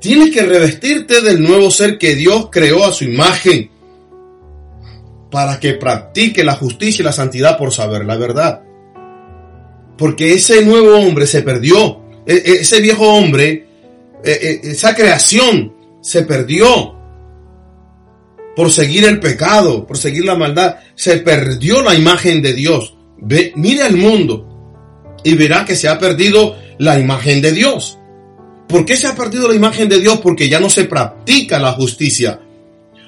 [0.00, 3.70] Tienes que revestirte del nuevo ser que Dios creó a su imagen
[5.30, 8.62] para que practique la justicia y la santidad por saber la verdad.
[9.98, 12.00] Porque ese nuevo hombre se perdió.
[12.26, 13.66] E, e, ese viejo hombre,
[14.24, 16.94] e, esa creación se perdió
[18.54, 20.76] por seguir el pecado, por seguir la maldad.
[20.94, 22.96] Se perdió la imagen de Dios.
[23.18, 24.46] Ve, mire al mundo
[25.24, 27.98] y verá que se ha perdido la imagen de Dios.
[28.68, 30.20] ¿Por qué se ha perdido la imagen de Dios?
[30.20, 32.40] Porque ya no se practica la justicia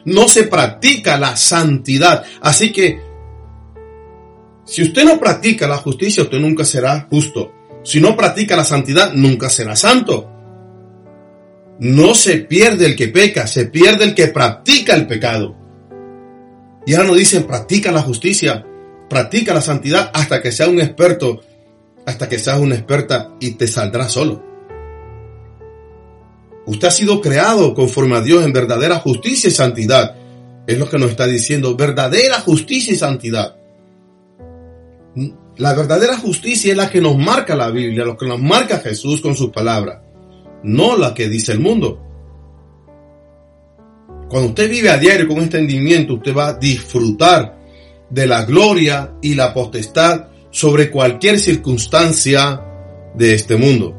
[0.09, 2.25] no se practica la santidad.
[2.41, 3.01] Así que,
[4.65, 7.53] si usted no practica la justicia, usted nunca será justo.
[7.85, 10.31] Si no practica la santidad, nunca será santo.
[11.79, 15.55] No se pierde el que peca, se pierde el que practica el pecado.
[16.87, 18.67] Y ahora nos dicen, practica la justicia,
[19.09, 21.41] practica la santidad hasta que seas un experto,
[22.07, 24.48] hasta que seas una experta y te saldrá solo.
[26.69, 30.15] Usted ha sido creado conforme a Dios en verdadera justicia y santidad.
[30.67, 33.57] Es lo que nos está diciendo, verdadera justicia y santidad.
[35.57, 39.23] La verdadera justicia es la que nos marca la Biblia, lo que nos marca Jesús
[39.23, 40.01] con sus palabras,
[40.63, 42.05] no la que dice el mundo.
[44.29, 47.59] Cuando usted vive a diario con entendimiento, usted va a disfrutar
[48.11, 52.63] de la gloria y la potestad sobre cualquier circunstancia
[53.15, 53.97] de este mundo.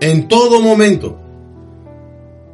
[0.00, 1.18] En todo momento.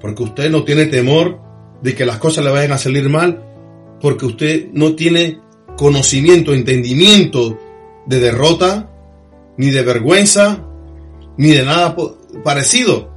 [0.01, 1.41] Porque usted no tiene temor
[1.83, 3.45] de que las cosas le vayan a salir mal.
[4.01, 5.41] Porque usted no tiene
[5.77, 7.59] conocimiento, entendimiento
[8.07, 8.91] de derrota,
[9.57, 10.65] ni de vergüenza,
[11.37, 11.97] ni de nada
[12.45, 13.11] parecido.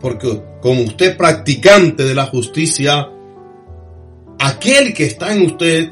[0.00, 3.10] Porque como usted practicante de la justicia,
[4.38, 5.90] aquel que está en usted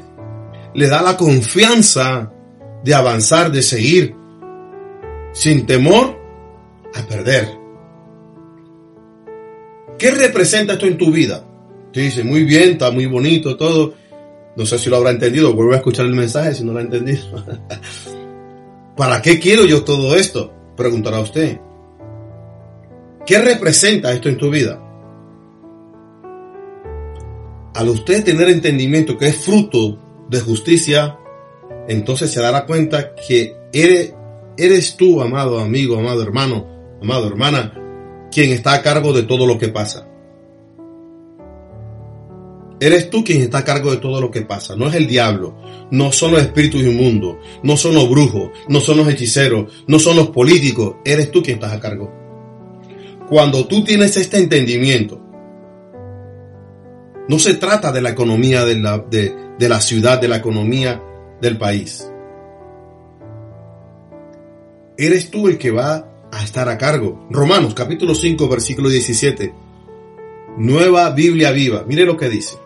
[0.73, 2.31] le da la confianza
[2.83, 4.15] de avanzar, de seguir,
[5.31, 6.19] sin temor
[6.93, 7.62] a perder.
[10.03, 11.45] ¿Qué representa esto en tu vida?
[11.93, 13.93] Te dice, muy bien, está muy bonito todo.
[14.53, 16.81] No sé si lo habrá entendido, vuelvo a escuchar el mensaje si no lo ha
[16.81, 17.23] entendido.
[18.97, 20.51] ¿Para qué quiero yo todo esto?
[20.75, 21.57] Preguntará usted.
[23.25, 24.77] ¿Qué representa esto en tu vida?
[27.73, 31.17] Al usted tener entendimiento que es fruto de justicia,
[31.87, 34.13] entonces se dará cuenta que eres,
[34.57, 36.67] eres tú, amado amigo, amado hermano,
[37.01, 37.79] amado hermana,
[38.33, 40.07] quien está a cargo de todo lo que pasa.
[42.79, 45.55] Eres tú quien está a cargo de todo lo que pasa, no es el diablo,
[45.91, 50.17] no son los espíritus inmundos, no son los brujos, no son los hechiceros, no son
[50.17, 52.11] los políticos, eres tú quien estás a cargo.
[53.29, 55.21] Cuando tú tienes este entendimiento,
[57.29, 61.01] no se trata de la economía de la, de, de la ciudad, de la economía
[61.39, 62.11] del país.
[64.97, 67.27] Eres tú el que va a estar a cargo.
[67.29, 69.53] Romanos capítulo 5 versículo 17.
[70.57, 71.83] Nueva Biblia viva.
[71.87, 72.57] Mire lo que dice.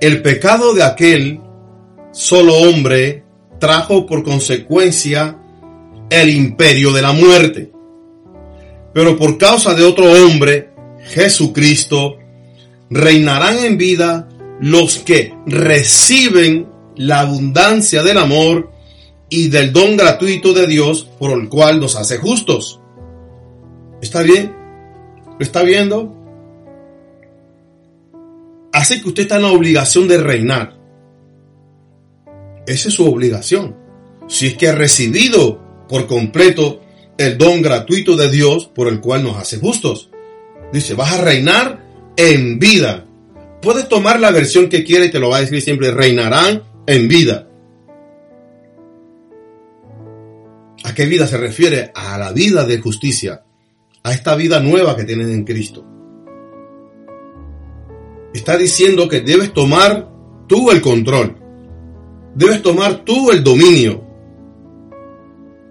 [0.00, 1.40] El pecado de aquel
[2.12, 3.24] solo hombre
[3.58, 5.38] trajo por consecuencia
[6.08, 7.72] el imperio de la muerte.
[8.94, 10.70] Pero por causa de otro hombre,
[11.10, 12.16] Jesucristo,
[12.90, 14.28] reinarán en vida
[14.60, 18.70] los que reciben la abundancia del amor
[19.30, 22.80] y del don gratuito de Dios por el cual nos hace justos.
[24.00, 24.54] ¿Está bien?
[25.38, 26.14] ¿Lo está viendo?
[28.72, 30.78] Así que usted está en la obligación de reinar.
[32.66, 33.76] Esa es su obligación.
[34.28, 36.80] Si es que ha recibido por completo
[37.18, 40.10] el don gratuito de Dios por el cual nos hace justos.
[40.72, 41.84] Dice, vas a reinar
[42.16, 43.06] en vida.
[43.60, 47.08] Puedes tomar la versión que quiera y te lo va a decir siempre, reinarán en
[47.08, 47.47] vida.
[50.88, 51.92] ¿A qué vida se refiere?
[51.94, 53.42] A la vida de justicia,
[54.02, 55.84] a esta vida nueva que tienes en Cristo.
[58.32, 60.08] Está diciendo que debes tomar
[60.46, 61.36] tú el control,
[62.34, 64.02] debes tomar tú el dominio,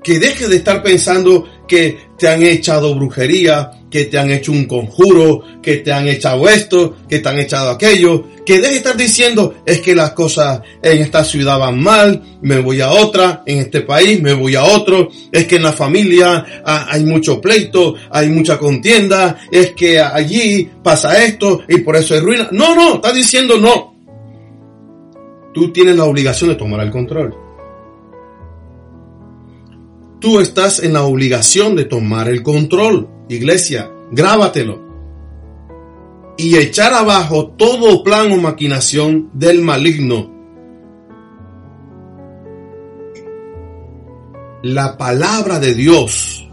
[0.04, 4.66] que dejes de estar pensando que te han echado brujería, que te han hecho un
[4.66, 8.98] conjuro, que te han echado esto, que te han echado aquello, que dejes de estar
[8.98, 13.60] diciendo es que las cosas en esta ciudad van mal, me voy a otra, en
[13.60, 17.96] este país me voy a otro, es que en la familia ah, hay mucho pleito,
[18.10, 22.50] hay mucha contienda, es que allí pasa esto y por eso hay ruina.
[22.52, 23.96] No, no, está diciendo no.
[25.54, 27.47] Tú tienes la obligación de tomar el control.
[30.20, 33.08] Tú estás en la obligación de tomar el control.
[33.30, 34.82] Iglesia, grábatelo.
[36.38, 40.36] Y echar abajo todo plan o maquinación del maligno.
[44.64, 46.50] La palabra de Dios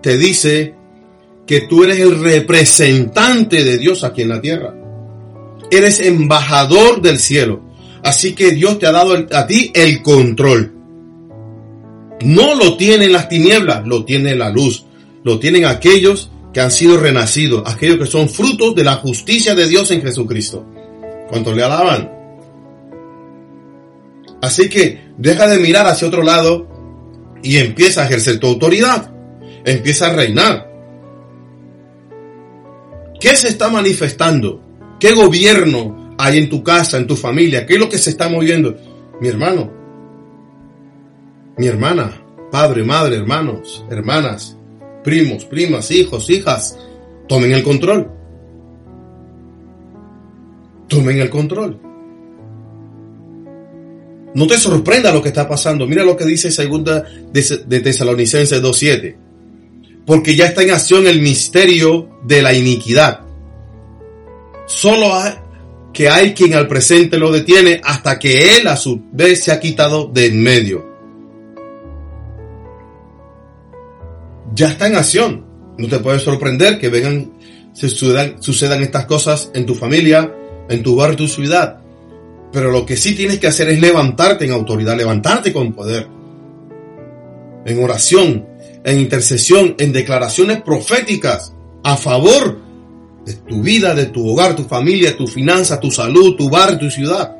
[0.00, 0.74] te dice
[1.46, 4.74] que tú eres el representante de Dios aquí en la tierra.
[5.70, 7.60] Eres embajador del cielo.
[8.02, 10.79] Así que Dios te ha dado a ti el control.
[12.20, 14.84] No lo tienen las tinieblas, lo tiene la luz.
[15.24, 19.68] Lo tienen aquellos que han sido renacidos, aquellos que son frutos de la justicia de
[19.68, 20.66] Dios en Jesucristo.
[21.28, 22.10] ¿Cuántos le alaban?
[24.42, 26.66] Así que deja de mirar hacia otro lado
[27.42, 29.12] y empieza a ejercer tu autoridad.
[29.64, 30.70] Empieza a reinar.
[33.20, 34.62] ¿Qué se está manifestando?
[34.98, 37.66] ¿Qué gobierno hay en tu casa, en tu familia?
[37.66, 38.76] ¿Qué es lo que se está moviendo?
[39.20, 39.70] Mi hermano,
[41.60, 42.18] mi hermana,
[42.50, 44.56] padre, madre, hermanos, hermanas,
[45.04, 46.78] primos, primas, hijos, hijas,
[47.28, 48.10] tomen el control.
[50.88, 51.78] Tomen el control.
[54.34, 55.86] No te sorprenda lo que está pasando.
[55.86, 59.16] Mira lo que dice segunda de Tesalonicenses 2.7.
[60.06, 63.20] Porque ya está en acción el misterio de la iniquidad.
[64.66, 65.34] Solo hay,
[65.92, 69.60] que hay quien al presente lo detiene hasta que él a su vez se ha
[69.60, 70.89] quitado de en medio.
[74.54, 75.44] Ya está en acción.
[75.78, 77.32] No te puede sorprender que vengan,
[77.72, 80.34] sucedan, estas cosas en tu familia,
[80.68, 81.80] en tu barrio, tu ciudad.
[82.52, 86.06] Pero lo que sí tienes que hacer es levantarte en autoridad, levantarte con poder.
[87.64, 88.46] En oración,
[88.84, 92.58] en intercesión, en declaraciones proféticas a favor
[93.24, 96.90] de tu vida, de tu hogar, tu familia, tu finanza, tu salud, tu barrio, tu
[96.90, 97.36] ciudad.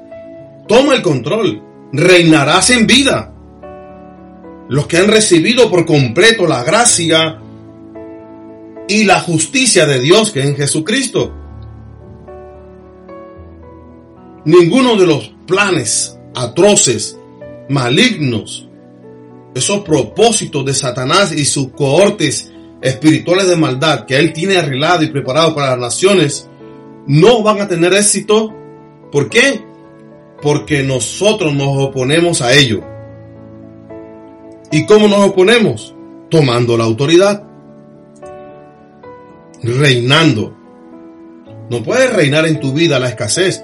[0.69, 1.63] Toma el control.
[1.93, 3.35] Reinarás en vida
[4.71, 7.41] los que han recibido por completo la gracia
[8.89, 11.35] y la justicia de Dios que es en Jesucristo.
[14.45, 17.19] Ninguno de los planes atroces,
[17.69, 18.69] malignos,
[19.57, 25.09] esos propósitos de Satanás y sus cohortes espirituales de maldad que él tiene arreglado y
[25.09, 26.49] preparado para las naciones,
[27.09, 28.55] no van a tener éxito.
[29.11, 29.63] ¿Por qué?
[30.41, 32.90] Porque nosotros nos oponemos a ello.
[34.73, 35.95] ¿Y cómo nos oponemos?
[36.31, 37.43] Tomando la autoridad.
[39.63, 40.57] Reinando.
[41.71, 43.63] No puede reinar en tu vida la escasez.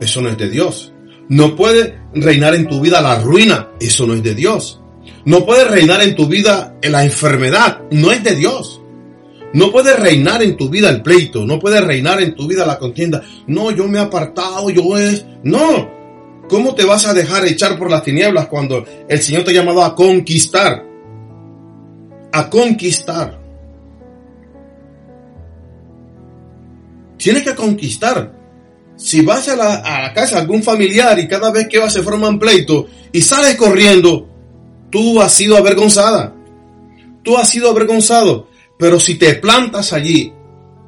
[0.00, 0.92] Eso no es de Dios.
[1.28, 3.68] No puede reinar en tu vida la ruina.
[3.78, 4.80] Eso no es de Dios.
[5.24, 7.82] No puede reinar en tu vida la enfermedad.
[7.90, 8.80] No es de Dios.
[9.52, 11.44] No puede reinar en tu vida el pleito.
[11.44, 13.22] No puede reinar en tu vida la contienda.
[13.46, 14.70] No, yo me he apartado.
[14.70, 15.26] Yo es.
[15.42, 15.97] No.
[16.48, 19.84] ¿Cómo te vas a dejar echar por las tinieblas cuando el Señor te ha llamado
[19.84, 20.84] a conquistar?
[22.32, 23.38] A conquistar.
[27.18, 28.32] Tienes que conquistar.
[28.96, 32.38] Si vas a la, casa de algún familiar y cada vez que vas se forman
[32.38, 34.28] pleito y sales corriendo,
[34.90, 36.34] tú has sido avergonzada.
[37.22, 38.48] Tú has sido avergonzado.
[38.78, 40.32] Pero si te plantas allí,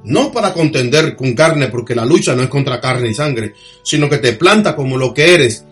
[0.04, 4.08] no para contender con carne, porque la lucha no es contra carne y sangre, sino
[4.08, 5.64] que te planta como lo que eres.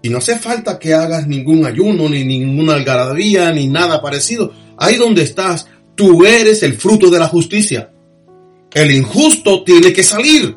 [0.00, 4.52] Y no hace falta que hagas ningún ayuno, ni ninguna algarabía, ni nada parecido.
[4.78, 7.92] Ahí donde estás, tú eres el fruto de la justicia.
[8.72, 10.56] El injusto tiene que salir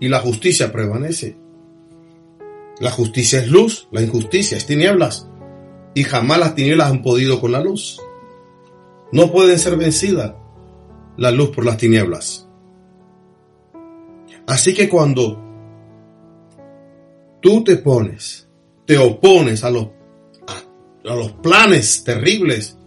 [0.00, 1.36] y la justicia prevalece.
[2.80, 5.28] La justicia es luz, la injusticia es tinieblas.
[5.94, 8.00] Y jamás las tinieblas han podido con la luz.
[9.12, 10.34] No pueden ser vencidas
[11.18, 12.48] la luz por las tinieblas.
[14.46, 15.38] Así que cuando
[17.42, 18.48] tú te pones,
[18.86, 19.88] te opones a los,
[20.46, 22.78] a, los planes terribles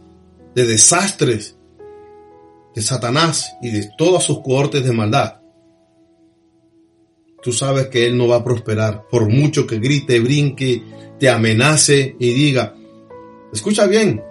[0.55, 1.57] de desastres
[2.73, 5.41] de Satanás y de todas sus cohortes de maldad,
[7.43, 10.83] tú sabes que él no va a prosperar por mucho que grite, brinque,
[11.19, 12.75] te amenace y diga,
[13.53, 14.23] escucha bien,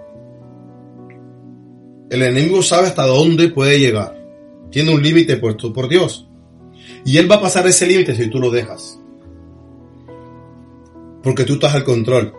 [2.11, 4.21] el enemigo sabe hasta dónde puede llegar.
[4.69, 6.27] Tiene un límite puesto por Dios.
[7.05, 8.99] Y él va a pasar ese límite si tú lo dejas.
[11.23, 12.33] Porque tú estás al control.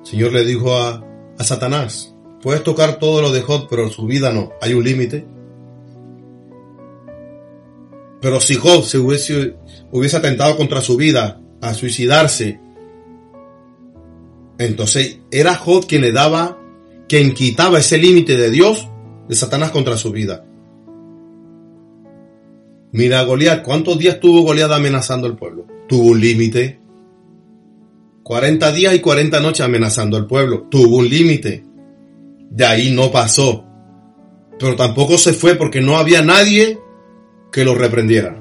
[0.00, 1.04] El Señor le dijo a,
[1.38, 4.52] a Satanás, puedes tocar todo lo de Job, pero su vida no.
[4.62, 5.26] Hay un límite.
[8.22, 9.56] Pero si Job se hubiese,
[9.92, 12.60] hubiese atentado contra su vida, a suicidarse,
[14.56, 16.57] entonces era Job quien le daba
[17.08, 18.88] quien quitaba ese límite de Dios,
[19.28, 20.44] de Satanás contra su vida.
[22.92, 25.66] Mira Goliat, ¿cuántos días tuvo Goliat amenazando al pueblo?
[25.88, 26.80] Tuvo un límite.
[28.22, 30.66] 40 días y 40 noches amenazando al pueblo.
[30.70, 31.64] Tuvo un límite.
[32.50, 33.64] De ahí no pasó.
[34.58, 36.78] Pero tampoco se fue porque no había nadie
[37.52, 38.38] que lo reprendiera.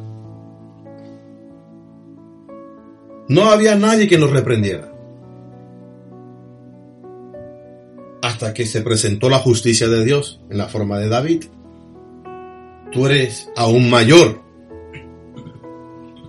[3.29, 4.93] No había nadie que lo reprendiera.
[8.37, 11.45] Hasta que se presentó la justicia de Dios en la forma de David.
[12.91, 14.43] Tú eres aún mayor.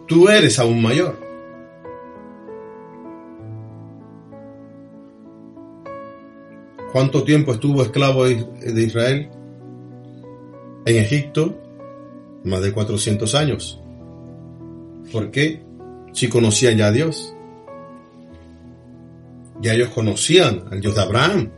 [0.07, 1.21] Tú eres aún mayor.
[6.93, 9.29] ¿Cuánto tiempo estuvo esclavo de Israel?
[10.87, 11.61] En Egipto,
[12.43, 13.83] más de 400 años.
[15.13, 15.63] ¿Por qué?
[16.15, 17.35] Si conocían ya a Dios.
[19.61, 21.51] Ya ellos conocían al Dios de Abraham,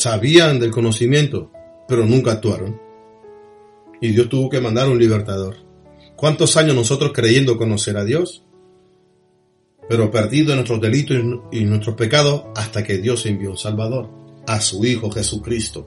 [0.00, 1.52] sabían del conocimiento,
[1.86, 2.80] pero nunca actuaron.
[4.00, 5.56] Y Dios tuvo que mandar un libertador.
[6.16, 8.44] ¿Cuántos años nosotros creyendo conocer a Dios?
[9.88, 11.18] Pero perdido en nuestros delitos
[11.52, 14.08] y nuestros pecados hasta que Dios envió un Salvador,
[14.46, 15.86] a su Hijo Jesucristo.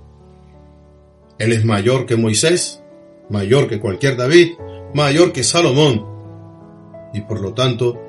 [1.40, 2.84] Él es mayor que Moisés,
[3.30, 4.52] mayor que cualquier David,
[4.94, 6.06] mayor que Salomón.
[7.14, 8.00] Y por lo tanto,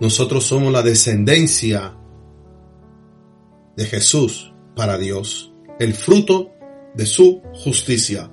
[0.00, 1.96] nosotros somos la descendencia
[3.76, 6.52] de Jesús, para Dios, el fruto
[6.94, 8.30] de su justicia.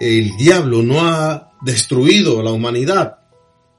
[0.00, 3.18] El diablo no ha destruido a la humanidad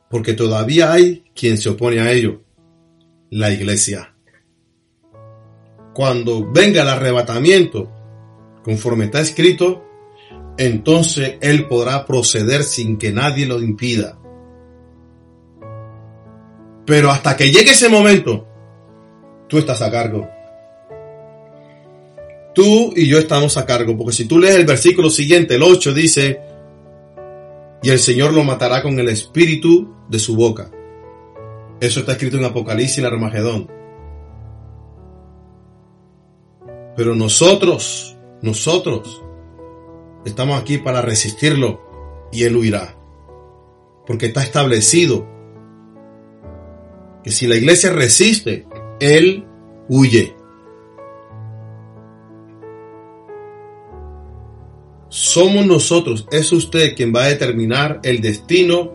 [0.10, 2.44] porque todavía hay quien se opone a ello,
[3.32, 4.14] la iglesia.
[5.94, 7.92] Cuando venga el arrebatamiento,
[8.64, 9.84] conforme está escrito,
[10.58, 14.20] entonces él podrá proceder sin que nadie lo impida.
[16.86, 18.48] Pero hasta que llegue ese momento,
[19.54, 20.28] tú estás a cargo.
[22.56, 25.93] Tú y yo estamos a cargo, porque si tú lees el versículo siguiente, el 8,
[25.93, 26.41] dice,
[27.84, 30.72] y el Señor lo matará con el espíritu de su boca.
[31.80, 33.72] Eso está escrito en Apocalipsis y en Armagedón.
[36.97, 39.22] Pero nosotros, nosotros,
[40.26, 42.97] estamos aquí para resistirlo y él huirá.
[44.08, 45.28] Porque está establecido
[47.24, 48.66] que si la iglesia resiste,
[49.04, 49.45] él
[49.89, 50.36] huye.
[55.10, 58.91] Somos nosotros, es usted quien va a determinar el destino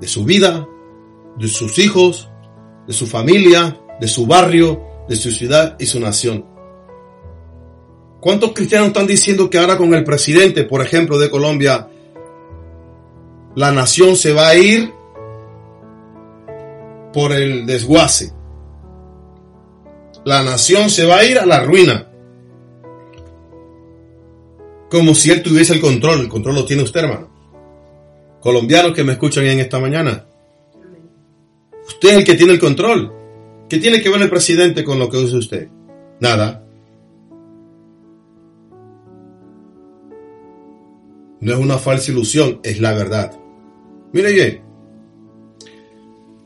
[0.00, 0.68] de su vida,
[1.36, 2.28] de sus hijos,
[2.86, 6.44] de su familia, de su barrio, de su ciudad y su nación.
[8.20, 11.88] ¿Cuántos cristianos están diciendo que ahora con el presidente, por ejemplo, de Colombia,
[13.56, 14.92] la nación se va a ir
[17.12, 18.39] por el desguace?
[20.24, 22.06] La nación se va a ir a la ruina.
[24.90, 26.20] Como si él tuviese el control.
[26.20, 27.30] El control lo tiene usted, hermano.
[28.40, 30.26] Colombianos que me escuchan en esta mañana.
[31.86, 33.12] Usted es el que tiene el control.
[33.68, 35.68] ¿Qué tiene que ver el presidente con lo que usa usted?
[36.20, 36.64] Nada.
[41.40, 43.32] No es una falsa ilusión, es la verdad.
[44.12, 44.62] Mire bien,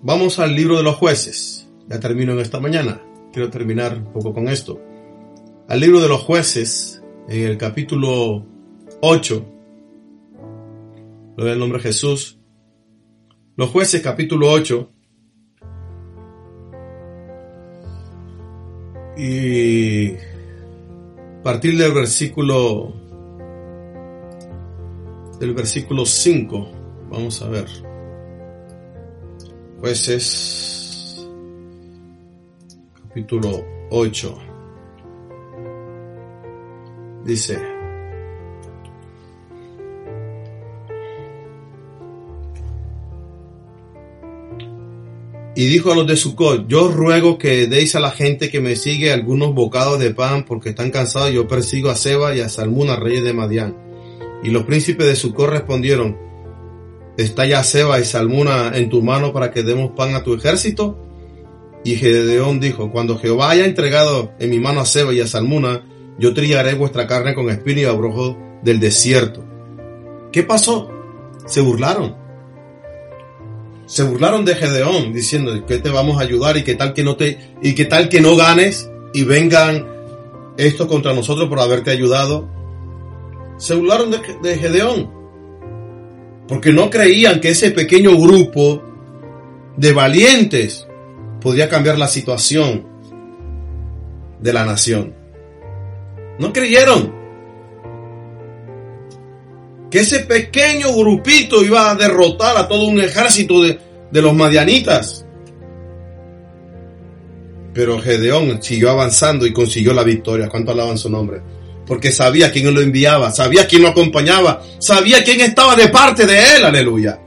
[0.02, 1.66] vamos al libro de los jueces.
[1.88, 3.00] Ya termino en esta mañana.
[3.34, 4.80] Quiero terminar un poco con esto.
[5.66, 8.46] Al libro de los jueces, en el capítulo
[9.00, 9.44] 8,
[11.36, 12.38] lo del nombre Jesús.
[13.56, 14.88] Los jueces, capítulo 8.
[19.18, 22.94] Y a partir del versículo
[25.40, 26.68] del versículo 5.
[27.10, 27.66] Vamos a ver.
[29.80, 30.83] Jueces
[33.14, 34.38] capítulo 8.
[37.24, 37.60] Dice,
[45.56, 48.74] Y dijo a los de Sucot, yo ruego que deis a la gente que me
[48.74, 52.96] sigue algunos bocados de pan porque están cansados, yo persigo a Seba y a Salmuna,
[52.96, 53.76] reyes de Madián.
[54.42, 56.18] Y los príncipes de Sucor respondieron,
[57.16, 61.03] ¿está ya Seba y Salmuna en tu mano para que demos pan a tu ejército?
[61.84, 65.82] Y Gedeón dijo, cuando Jehová haya entregado en mi mano a Seba y a Salmuna,
[66.18, 69.44] yo trillaré vuestra carne con espino y abrojo del desierto.
[70.32, 70.90] ¿Qué pasó?
[71.46, 72.16] Se burlaron.
[73.86, 77.16] Se burlaron de Gedeón diciendo que te vamos a ayudar y que tal que no
[77.16, 79.86] te y que tal que no ganes y vengan
[80.56, 82.48] esto contra nosotros por haberte ayudado
[83.56, 85.10] se burlaron de, Gedeón.
[86.48, 88.82] Porque no creían que ese pequeño grupo
[89.76, 90.86] de valientes
[91.44, 92.86] podía cambiar la situación
[94.40, 95.14] de la nación.
[96.38, 97.14] No creyeron
[99.90, 103.78] que ese pequeño grupito iba a derrotar a todo un ejército de,
[104.10, 105.26] de los madianitas.
[107.74, 110.48] Pero Gedeón siguió avanzando y consiguió la victoria.
[110.48, 111.42] ¿Cuánto alaban su nombre?
[111.86, 116.56] porque sabía quién lo enviaba, sabía quién lo acompañaba, sabía quién estaba de parte de
[116.56, 117.20] él, aleluya.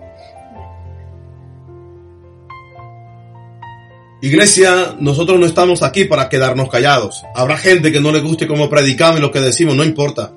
[4.19, 7.23] Iglesia, nosotros no estamos aquí para quedarnos callados.
[7.35, 10.33] Habrá gente que no le guste cómo predicamos y lo que decimos, no importa.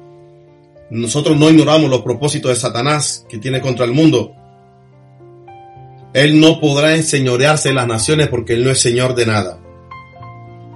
[0.90, 4.34] Nosotros no ignoramos los propósitos de Satanás que tiene contra el mundo.
[6.12, 9.60] Él no podrá enseñorearse en las naciones porque Él no es Señor de nada.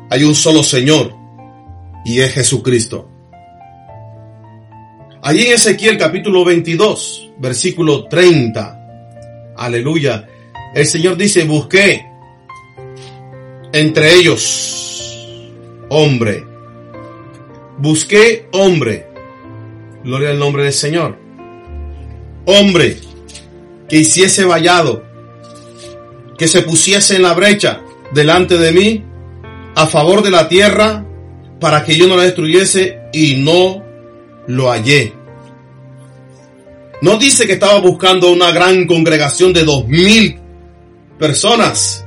[0.09, 1.15] Hay un solo Señor
[2.07, 3.11] y es Jesucristo.
[5.21, 9.55] Allí en Ezequiel capítulo 22, versículo 30.
[9.57, 10.27] Aleluya.
[10.75, 12.14] El Señor dice, busqué
[13.75, 15.21] entre ellos
[15.89, 16.47] hombre.
[17.77, 19.09] Busqué hombre.
[20.05, 21.19] Gloria al nombre del Señor.
[22.47, 22.99] Hombre
[23.89, 25.03] que hiciese vallado,
[26.39, 29.05] que se pusiese en la brecha delante de mí
[29.75, 31.05] a favor de la tierra
[31.61, 33.83] para que yo no la destruyese y no
[34.47, 35.15] lo hallé.
[37.03, 40.39] No dice que estaba buscando una gran congregación de dos mil
[41.19, 42.04] personas,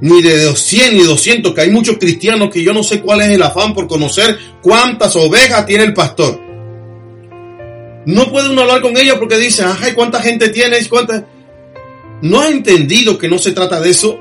[0.00, 3.28] ni de 200 ni 200, que hay muchos cristianos que yo no sé cuál es
[3.28, 6.40] el afán por conocer cuántas ovejas tiene el pastor.
[8.06, 10.88] No puede uno hablar con ellos porque dice, ay, ¿cuánta gente tienes?
[10.88, 11.26] ¿Cuánta?
[12.22, 14.18] ¿No ha entendido que no se trata de eso?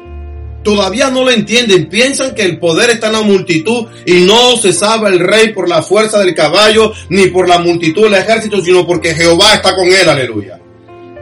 [0.68, 1.88] todavía no lo entienden.
[1.88, 5.70] Piensan que el poder está en la multitud y no se sabe el rey por
[5.70, 9.88] la fuerza del caballo ni por la multitud del ejército, sino porque Jehová está con
[9.88, 10.60] él, aleluya.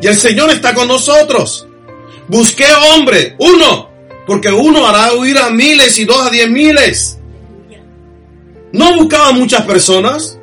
[0.01, 1.67] Y el Señor está con nosotros.
[2.27, 3.91] Busqué hombre, uno,
[4.25, 7.19] porque uno hará huir a miles y dos a diez miles.
[8.71, 10.37] No buscaba muchas personas.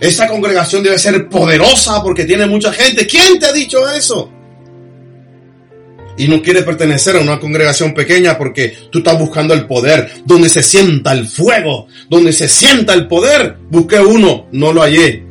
[0.00, 3.06] Esta congregación debe ser poderosa porque tiene mucha gente.
[3.06, 4.30] ¿Quién te ha dicho eso?
[6.16, 10.48] y no quieres pertenecer a una congregación pequeña porque tú estás buscando el poder, donde
[10.48, 13.56] se sienta el fuego, donde se sienta el poder.
[13.70, 15.24] Busqué uno, no lo hallé.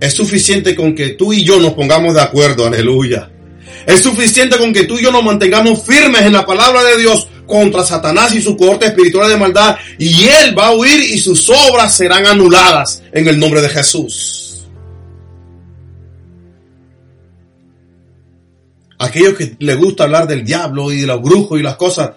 [0.00, 3.30] Es suficiente con que tú y yo nos pongamos de acuerdo, aleluya.
[3.86, 7.28] Es suficiente con que tú y yo nos mantengamos firmes en la palabra de Dios
[7.46, 11.48] contra Satanás y su corte espiritual de maldad y él va a huir y sus
[11.50, 14.40] obras serán anuladas en el nombre de Jesús.
[19.00, 22.10] aquellos que les gusta hablar del diablo y de los brujos y las cosas,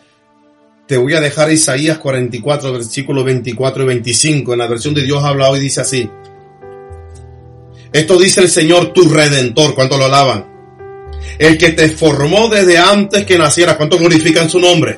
[0.86, 4.54] te voy a dejar Isaías 44, versículos 24 y 25.
[4.54, 6.10] En la versión de Dios habla hoy, dice así.
[7.94, 10.53] Esto dice el Señor tu redentor, cuando lo alaban.
[11.40, 14.98] El que te formó desde antes que naciera, cuánto glorifican su nombre.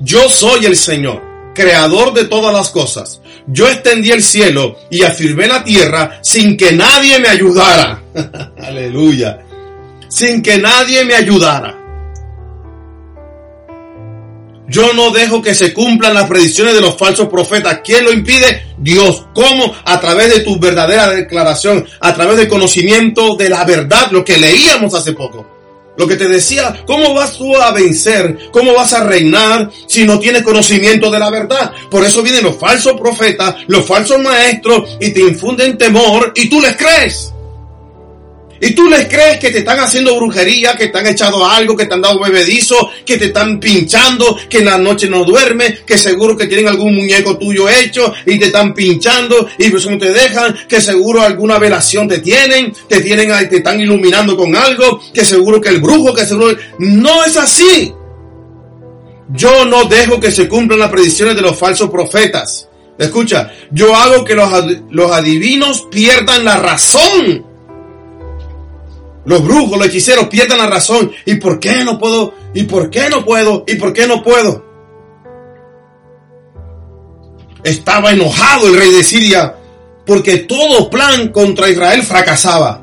[0.00, 1.22] Yo soy el Señor,
[1.54, 3.20] creador de todas las cosas.
[3.46, 8.02] Yo extendí el cielo y afirmé la tierra sin que nadie me ayudara.
[8.58, 9.44] Aleluya
[10.14, 11.76] sin que nadie me ayudara.
[14.66, 17.80] Yo no dejo que se cumplan las predicciones de los falsos profetas.
[17.84, 18.74] ¿Quién lo impide?
[18.78, 19.26] Dios.
[19.34, 19.74] ¿Cómo?
[19.84, 24.38] A través de tu verdadera declaración, a través del conocimiento de la verdad, lo que
[24.38, 25.46] leíamos hace poco.
[25.96, 28.50] Lo que te decía, ¿cómo vas tú a vencer?
[28.50, 31.72] ¿Cómo vas a reinar si no tienes conocimiento de la verdad?
[31.88, 36.60] Por eso vienen los falsos profetas, los falsos maestros y te infunden temor y tú
[36.60, 37.33] les crees.
[38.64, 41.84] Y tú les crees que te están haciendo brujería, que te han echado algo, que
[41.84, 45.98] te han dado bebedizo, que te están pinchando, que en la noche no duermes, que
[45.98, 50.10] seguro que tienen algún muñeco tuyo hecho y te están pinchando y pues no te
[50.10, 55.26] dejan, que seguro alguna velación te tienen, te tienen, te están iluminando con algo, que
[55.26, 56.56] seguro que el brujo, que seguro...
[56.78, 57.92] No es así.
[59.28, 62.66] Yo no dejo que se cumplan las predicciones de los falsos profetas.
[62.96, 64.50] Escucha, yo hago que los,
[64.90, 67.52] los adivinos pierdan la razón
[69.26, 71.10] los brujos, los hechiceros pierden la razón.
[71.24, 72.34] ¿Y por qué no puedo?
[72.52, 73.64] ¿Y por qué no puedo?
[73.66, 74.64] ¿Y por qué no puedo?
[77.62, 79.56] Estaba enojado el rey de Siria
[80.06, 82.82] porque todo plan contra Israel fracasaba.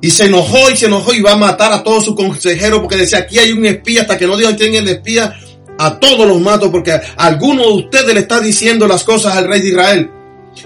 [0.00, 2.96] Y se enojó y se enojó y va a matar a todos sus consejeros porque
[2.96, 5.34] decía, aquí hay un espía, hasta que no digan quién es el espía,
[5.78, 9.60] a todos los mato porque alguno de ustedes le está diciendo las cosas al rey
[9.60, 10.10] de Israel.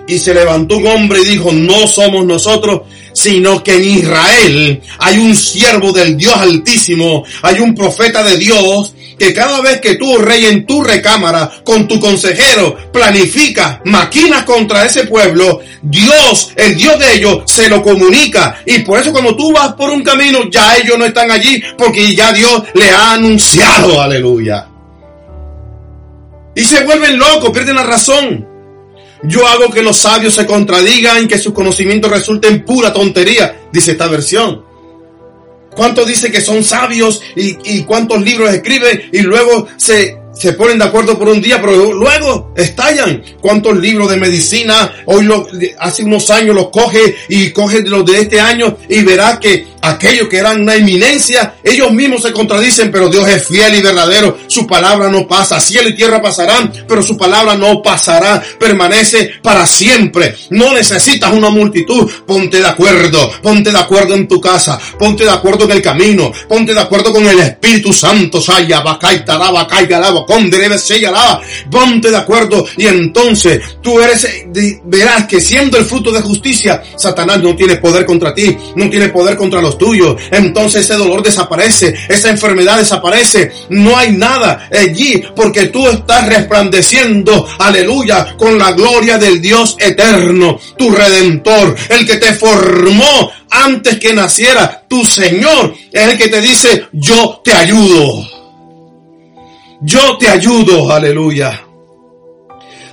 [0.07, 2.83] Y se levantó un hombre y dijo, no somos nosotros,
[3.15, 8.95] sino que en Israel hay un siervo del Dios altísimo, hay un profeta de Dios,
[9.19, 14.85] que cada vez que tú, rey, en tu recámara, con tu consejero, planifica, maquinas contra
[14.85, 18.61] ese pueblo, Dios, el Dios de ellos, se lo comunica.
[18.67, 22.15] Y por eso cuando tú vas por un camino, ya ellos no están allí, porque
[22.15, 24.69] ya Dios le ha anunciado, aleluya.
[26.57, 28.54] Y se vuelven locos, pierden la razón.
[29.25, 34.07] Yo hago que los sabios se contradigan que sus conocimientos resulten pura tontería, dice esta
[34.07, 34.65] versión.
[35.75, 40.79] ¿Cuántos dice que son sabios y, y cuántos libros escriben y luego se se ponen
[40.79, 43.23] de acuerdo por un día, pero luego estallan.
[43.41, 44.93] ¿Cuántos libros de medicina?
[45.07, 45.47] Hoy lo,
[45.79, 50.29] hace unos años los coge y coge los de este año y verá que aquellos
[50.29, 54.39] que eran una eminencia, ellos mismos se contradicen, pero Dios es fiel y verdadero.
[54.47, 55.61] Su palabra no pasa.
[55.61, 58.43] Cielo y tierra pasarán, pero su palabra no pasará.
[58.59, 60.35] Permanece para siempre.
[60.51, 62.11] No necesitas una multitud.
[62.27, 63.31] Ponte de acuerdo.
[63.43, 64.79] Ponte de acuerdo en tu casa.
[64.99, 66.33] Ponte de acuerdo en el camino.
[66.49, 68.41] Ponte de acuerdo con el Espíritu Santo.
[68.41, 68.83] Saya,
[69.25, 69.67] taraba,
[71.71, 74.27] Ponte de acuerdo y entonces tú eres,
[74.85, 79.09] verás que siendo el fruto de justicia, Satanás no tiene poder contra ti, no tiene
[79.09, 80.21] poder contra los tuyos.
[80.31, 87.47] Entonces ese dolor desaparece, esa enfermedad desaparece, no hay nada allí porque tú estás resplandeciendo,
[87.59, 94.13] aleluya, con la gloria del Dios eterno, tu redentor, el que te formó antes que
[94.13, 98.34] naciera, tu Señor, es el que te dice, yo te ayudo.
[99.81, 101.65] Yo te ayudo, aleluya.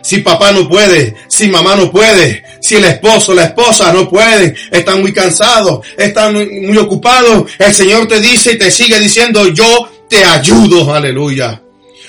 [0.01, 4.55] Si papá no puede, si mamá no puede, si el esposo, la esposa no puede,
[4.71, 9.89] están muy cansados, están muy, ocupados, el Señor te dice y te sigue diciendo, yo
[10.09, 11.61] te ayudo, aleluya.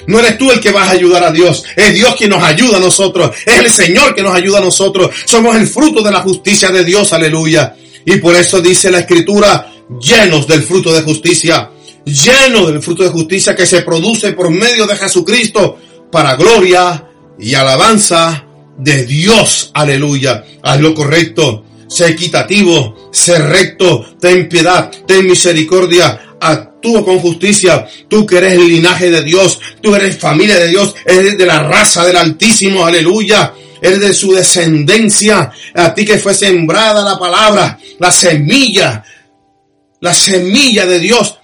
[0.06, 2.78] No eres tú el que vas a ayudar a Dios, es Dios quien nos ayuda
[2.78, 6.20] a nosotros, es el Señor que nos ayuda a nosotros, somos el fruto de la
[6.20, 7.76] justicia de Dios, aleluya.
[8.04, 9.70] Y por eso dice la Escritura,
[10.00, 11.70] llenos del fruto de justicia
[12.04, 15.78] lleno del fruto de justicia que se produce por medio de Jesucristo
[16.10, 18.46] para gloria y alabanza
[18.78, 19.70] de Dios.
[19.74, 20.44] Aleluya.
[20.62, 21.64] Haz lo correcto.
[21.88, 23.10] Sé equitativo.
[23.12, 24.16] Sé recto.
[24.20, 24.90] Ten piedad.
[25.06, 26.36] Ten misericordia.
[26.40, 27.86] Actúa con justicia.
[28.08, 29.60] Tú que eres el linaje de Dios.
[29.80, 30.94] Tú eres familia de Dios.
[31.06, 32.84] Eres de la raza del Altísimo.
[32.84, 39.02] Aleluya eres de su descendencia, a ti que fue sembrada la palabra, la semilla
[40.02, 41.38] la semilla de Dios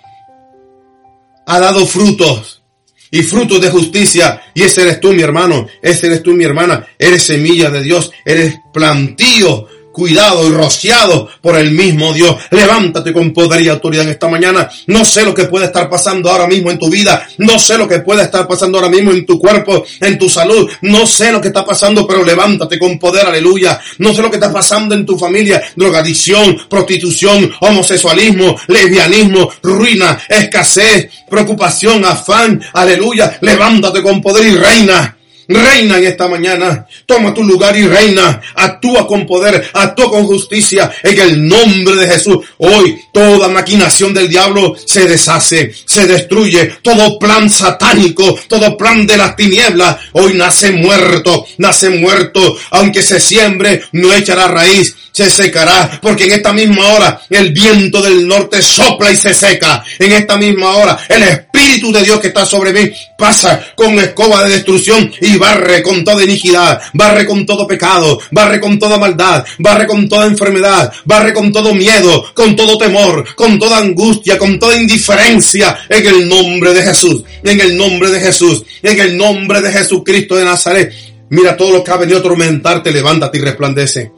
[1.49, 2.63] ha dado frutos
[3.11, 4.41] y frutos de justicia.
[4.55, 5.67] Y ese eres tú, mi hermano.
[5.83, 6.87] Ese eres tú, mi hermana.
[6.99, 8.13] Eres semilla de Dios.
[8.25, 9.67] Eres plantío
[9.99, 12.37] cuidado y rociado por el mismo Dios.
[12.53, 14.71] Levántate con poder y autoridad en esta mañana.
[14.87, 17.27] No sé lo que puede estar pasando ahora mismo en tu vida.
[17.39, 20.71] No sé lo que puede estar pasando ahora mismo en tu cuerpo, en tu salud.
[20.83, 23.81] No sé lo que está pasando, pero levántate con poder, aleluya.
[23.99, 25.61] No sé lo que está pasando en tu familia.
[25.75, 33.37] Drogadicción, prostitución, homosexualismo, lesbianismo, ruina, escasez, preocupación, afán, aleluya.
[33.41, 35.18] Levántate con poder y reina.
[35.49, 36.87] Reina en esta mañana.
[37.07, 38.41] Toma tu lugar y reina.
[38.55, 42.39] Actúa con poder, actúa con justicia en el nombre de Jesús.
[42.59, 46.67] Hoy toda maquinación del diablo se deshace, se destruye.
[46.83, 52.59] Todo plan satánico, todo plan de las tinieblas, hoy nace muerto, nace muerto.
[52.71, 58.01] Aunque se siembre, no echará raíz se secará, porque en esta misma hora el viento
[58.01, 59.85] del norte sopla y se seca.
[59.99, 64.45] En esta misma hora el Espíritu de Dios que está sobre mí pasa con escoba
[64.45, 69.45] de destrucción y barre con toda iniquidad, barre con todo pecado, barre con toda maldad,
[69.59, 74.59] barre con toda enfermedad, barre con todo miedo, con todo temor, con toda angustia, con
[74.59, 79.61] toda indiferencia, en el nombre de Jesús, en el nombre de Jesús, en el nombre
[79.61, 80.93] de Jesucristo de Nazaret.
[81.31, 84.18] Mira todo lo que ha venido a atormentarte, levántate y resplandece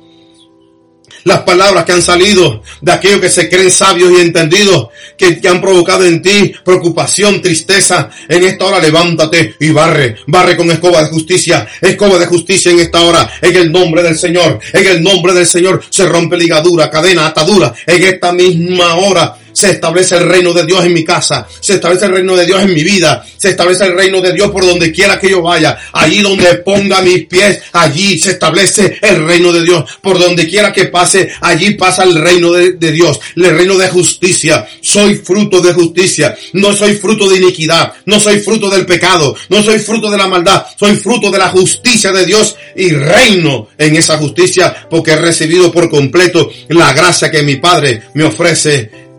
[1.24, 5.60] las palabras que han salido de aquellos que se creen sabios y entendidos, que, han
[5.60, 8.10] provocado en ti preocupación, tristeza.
[8.28, 12.80] En esta hora levántate y barre, barre con escoba de justicia, escoba de justicia en
[12.80, 16.90] esta hora, en el nombre del Señor, en el nombre del Señor se rompe ligadura,
[16.90, 21.46] cadena, atadura, en esta misma hora se establece el reino de Dios en mi casa,
[21.60, 24.50] se establece el reino de Dios en mi vida, se establece el reino de Dios
[24.50, 29.26] por donde quiera que yo vaya, allí donde ponga mis pies, allí se establece el
[29.26, 33.56] reino de Dios, por donde quiera que pase, allí pasa el reino de, Dios, el
[33.56, 38.68] reino de justicia, soy fruto de justicia, no soy fruto de iniquidad, no soy fruto
[38.68, 42.56] del pecado, no soy fruto de la maldad, soy fruto de la justicia de Dios
[42.76, 48.02] y reino en esa justicia porque he recibido por completo la gracia que mi Padre
[48.14, 49.09] me ofrece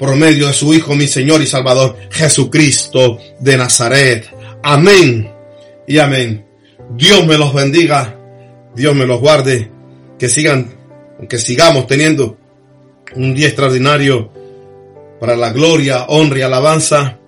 [0.00, 4.26] por medio de su Hijo, mi Señor y Salvador, Jesucristo de Nazaret.
[4.62, 5.30] Amén
[5.86, 6.46] y amén.
[6.96, 8.18] Dios me los bendiga,
[8.74, 9.70] Dios me los guarde,
[10.18, 10.74] que sigan,
[11.28, 12.38] que sigamos teniendo
[13.14, 14.32] un día extraordinario
[15.20, 17.18] para la gloria, honra y alabanza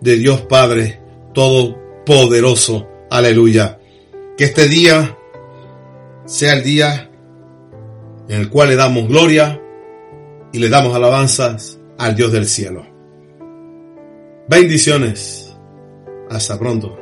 [0.00, 1.00] de Dios Padre
[1.34, 2.88] Todopoderoso.
[3.10, 3.80] Aleluya.
[4.36, 5.18] Que este día
[6.26, 7.10] sea el día
[8.28, 9.60] en el cual le damos gloria
[10.52, 12.82] y le damos alabanzas al Dios del cielo.
[14.48, 15.54] Bendiciones.
[16.30, 16.96] Hasta pronto.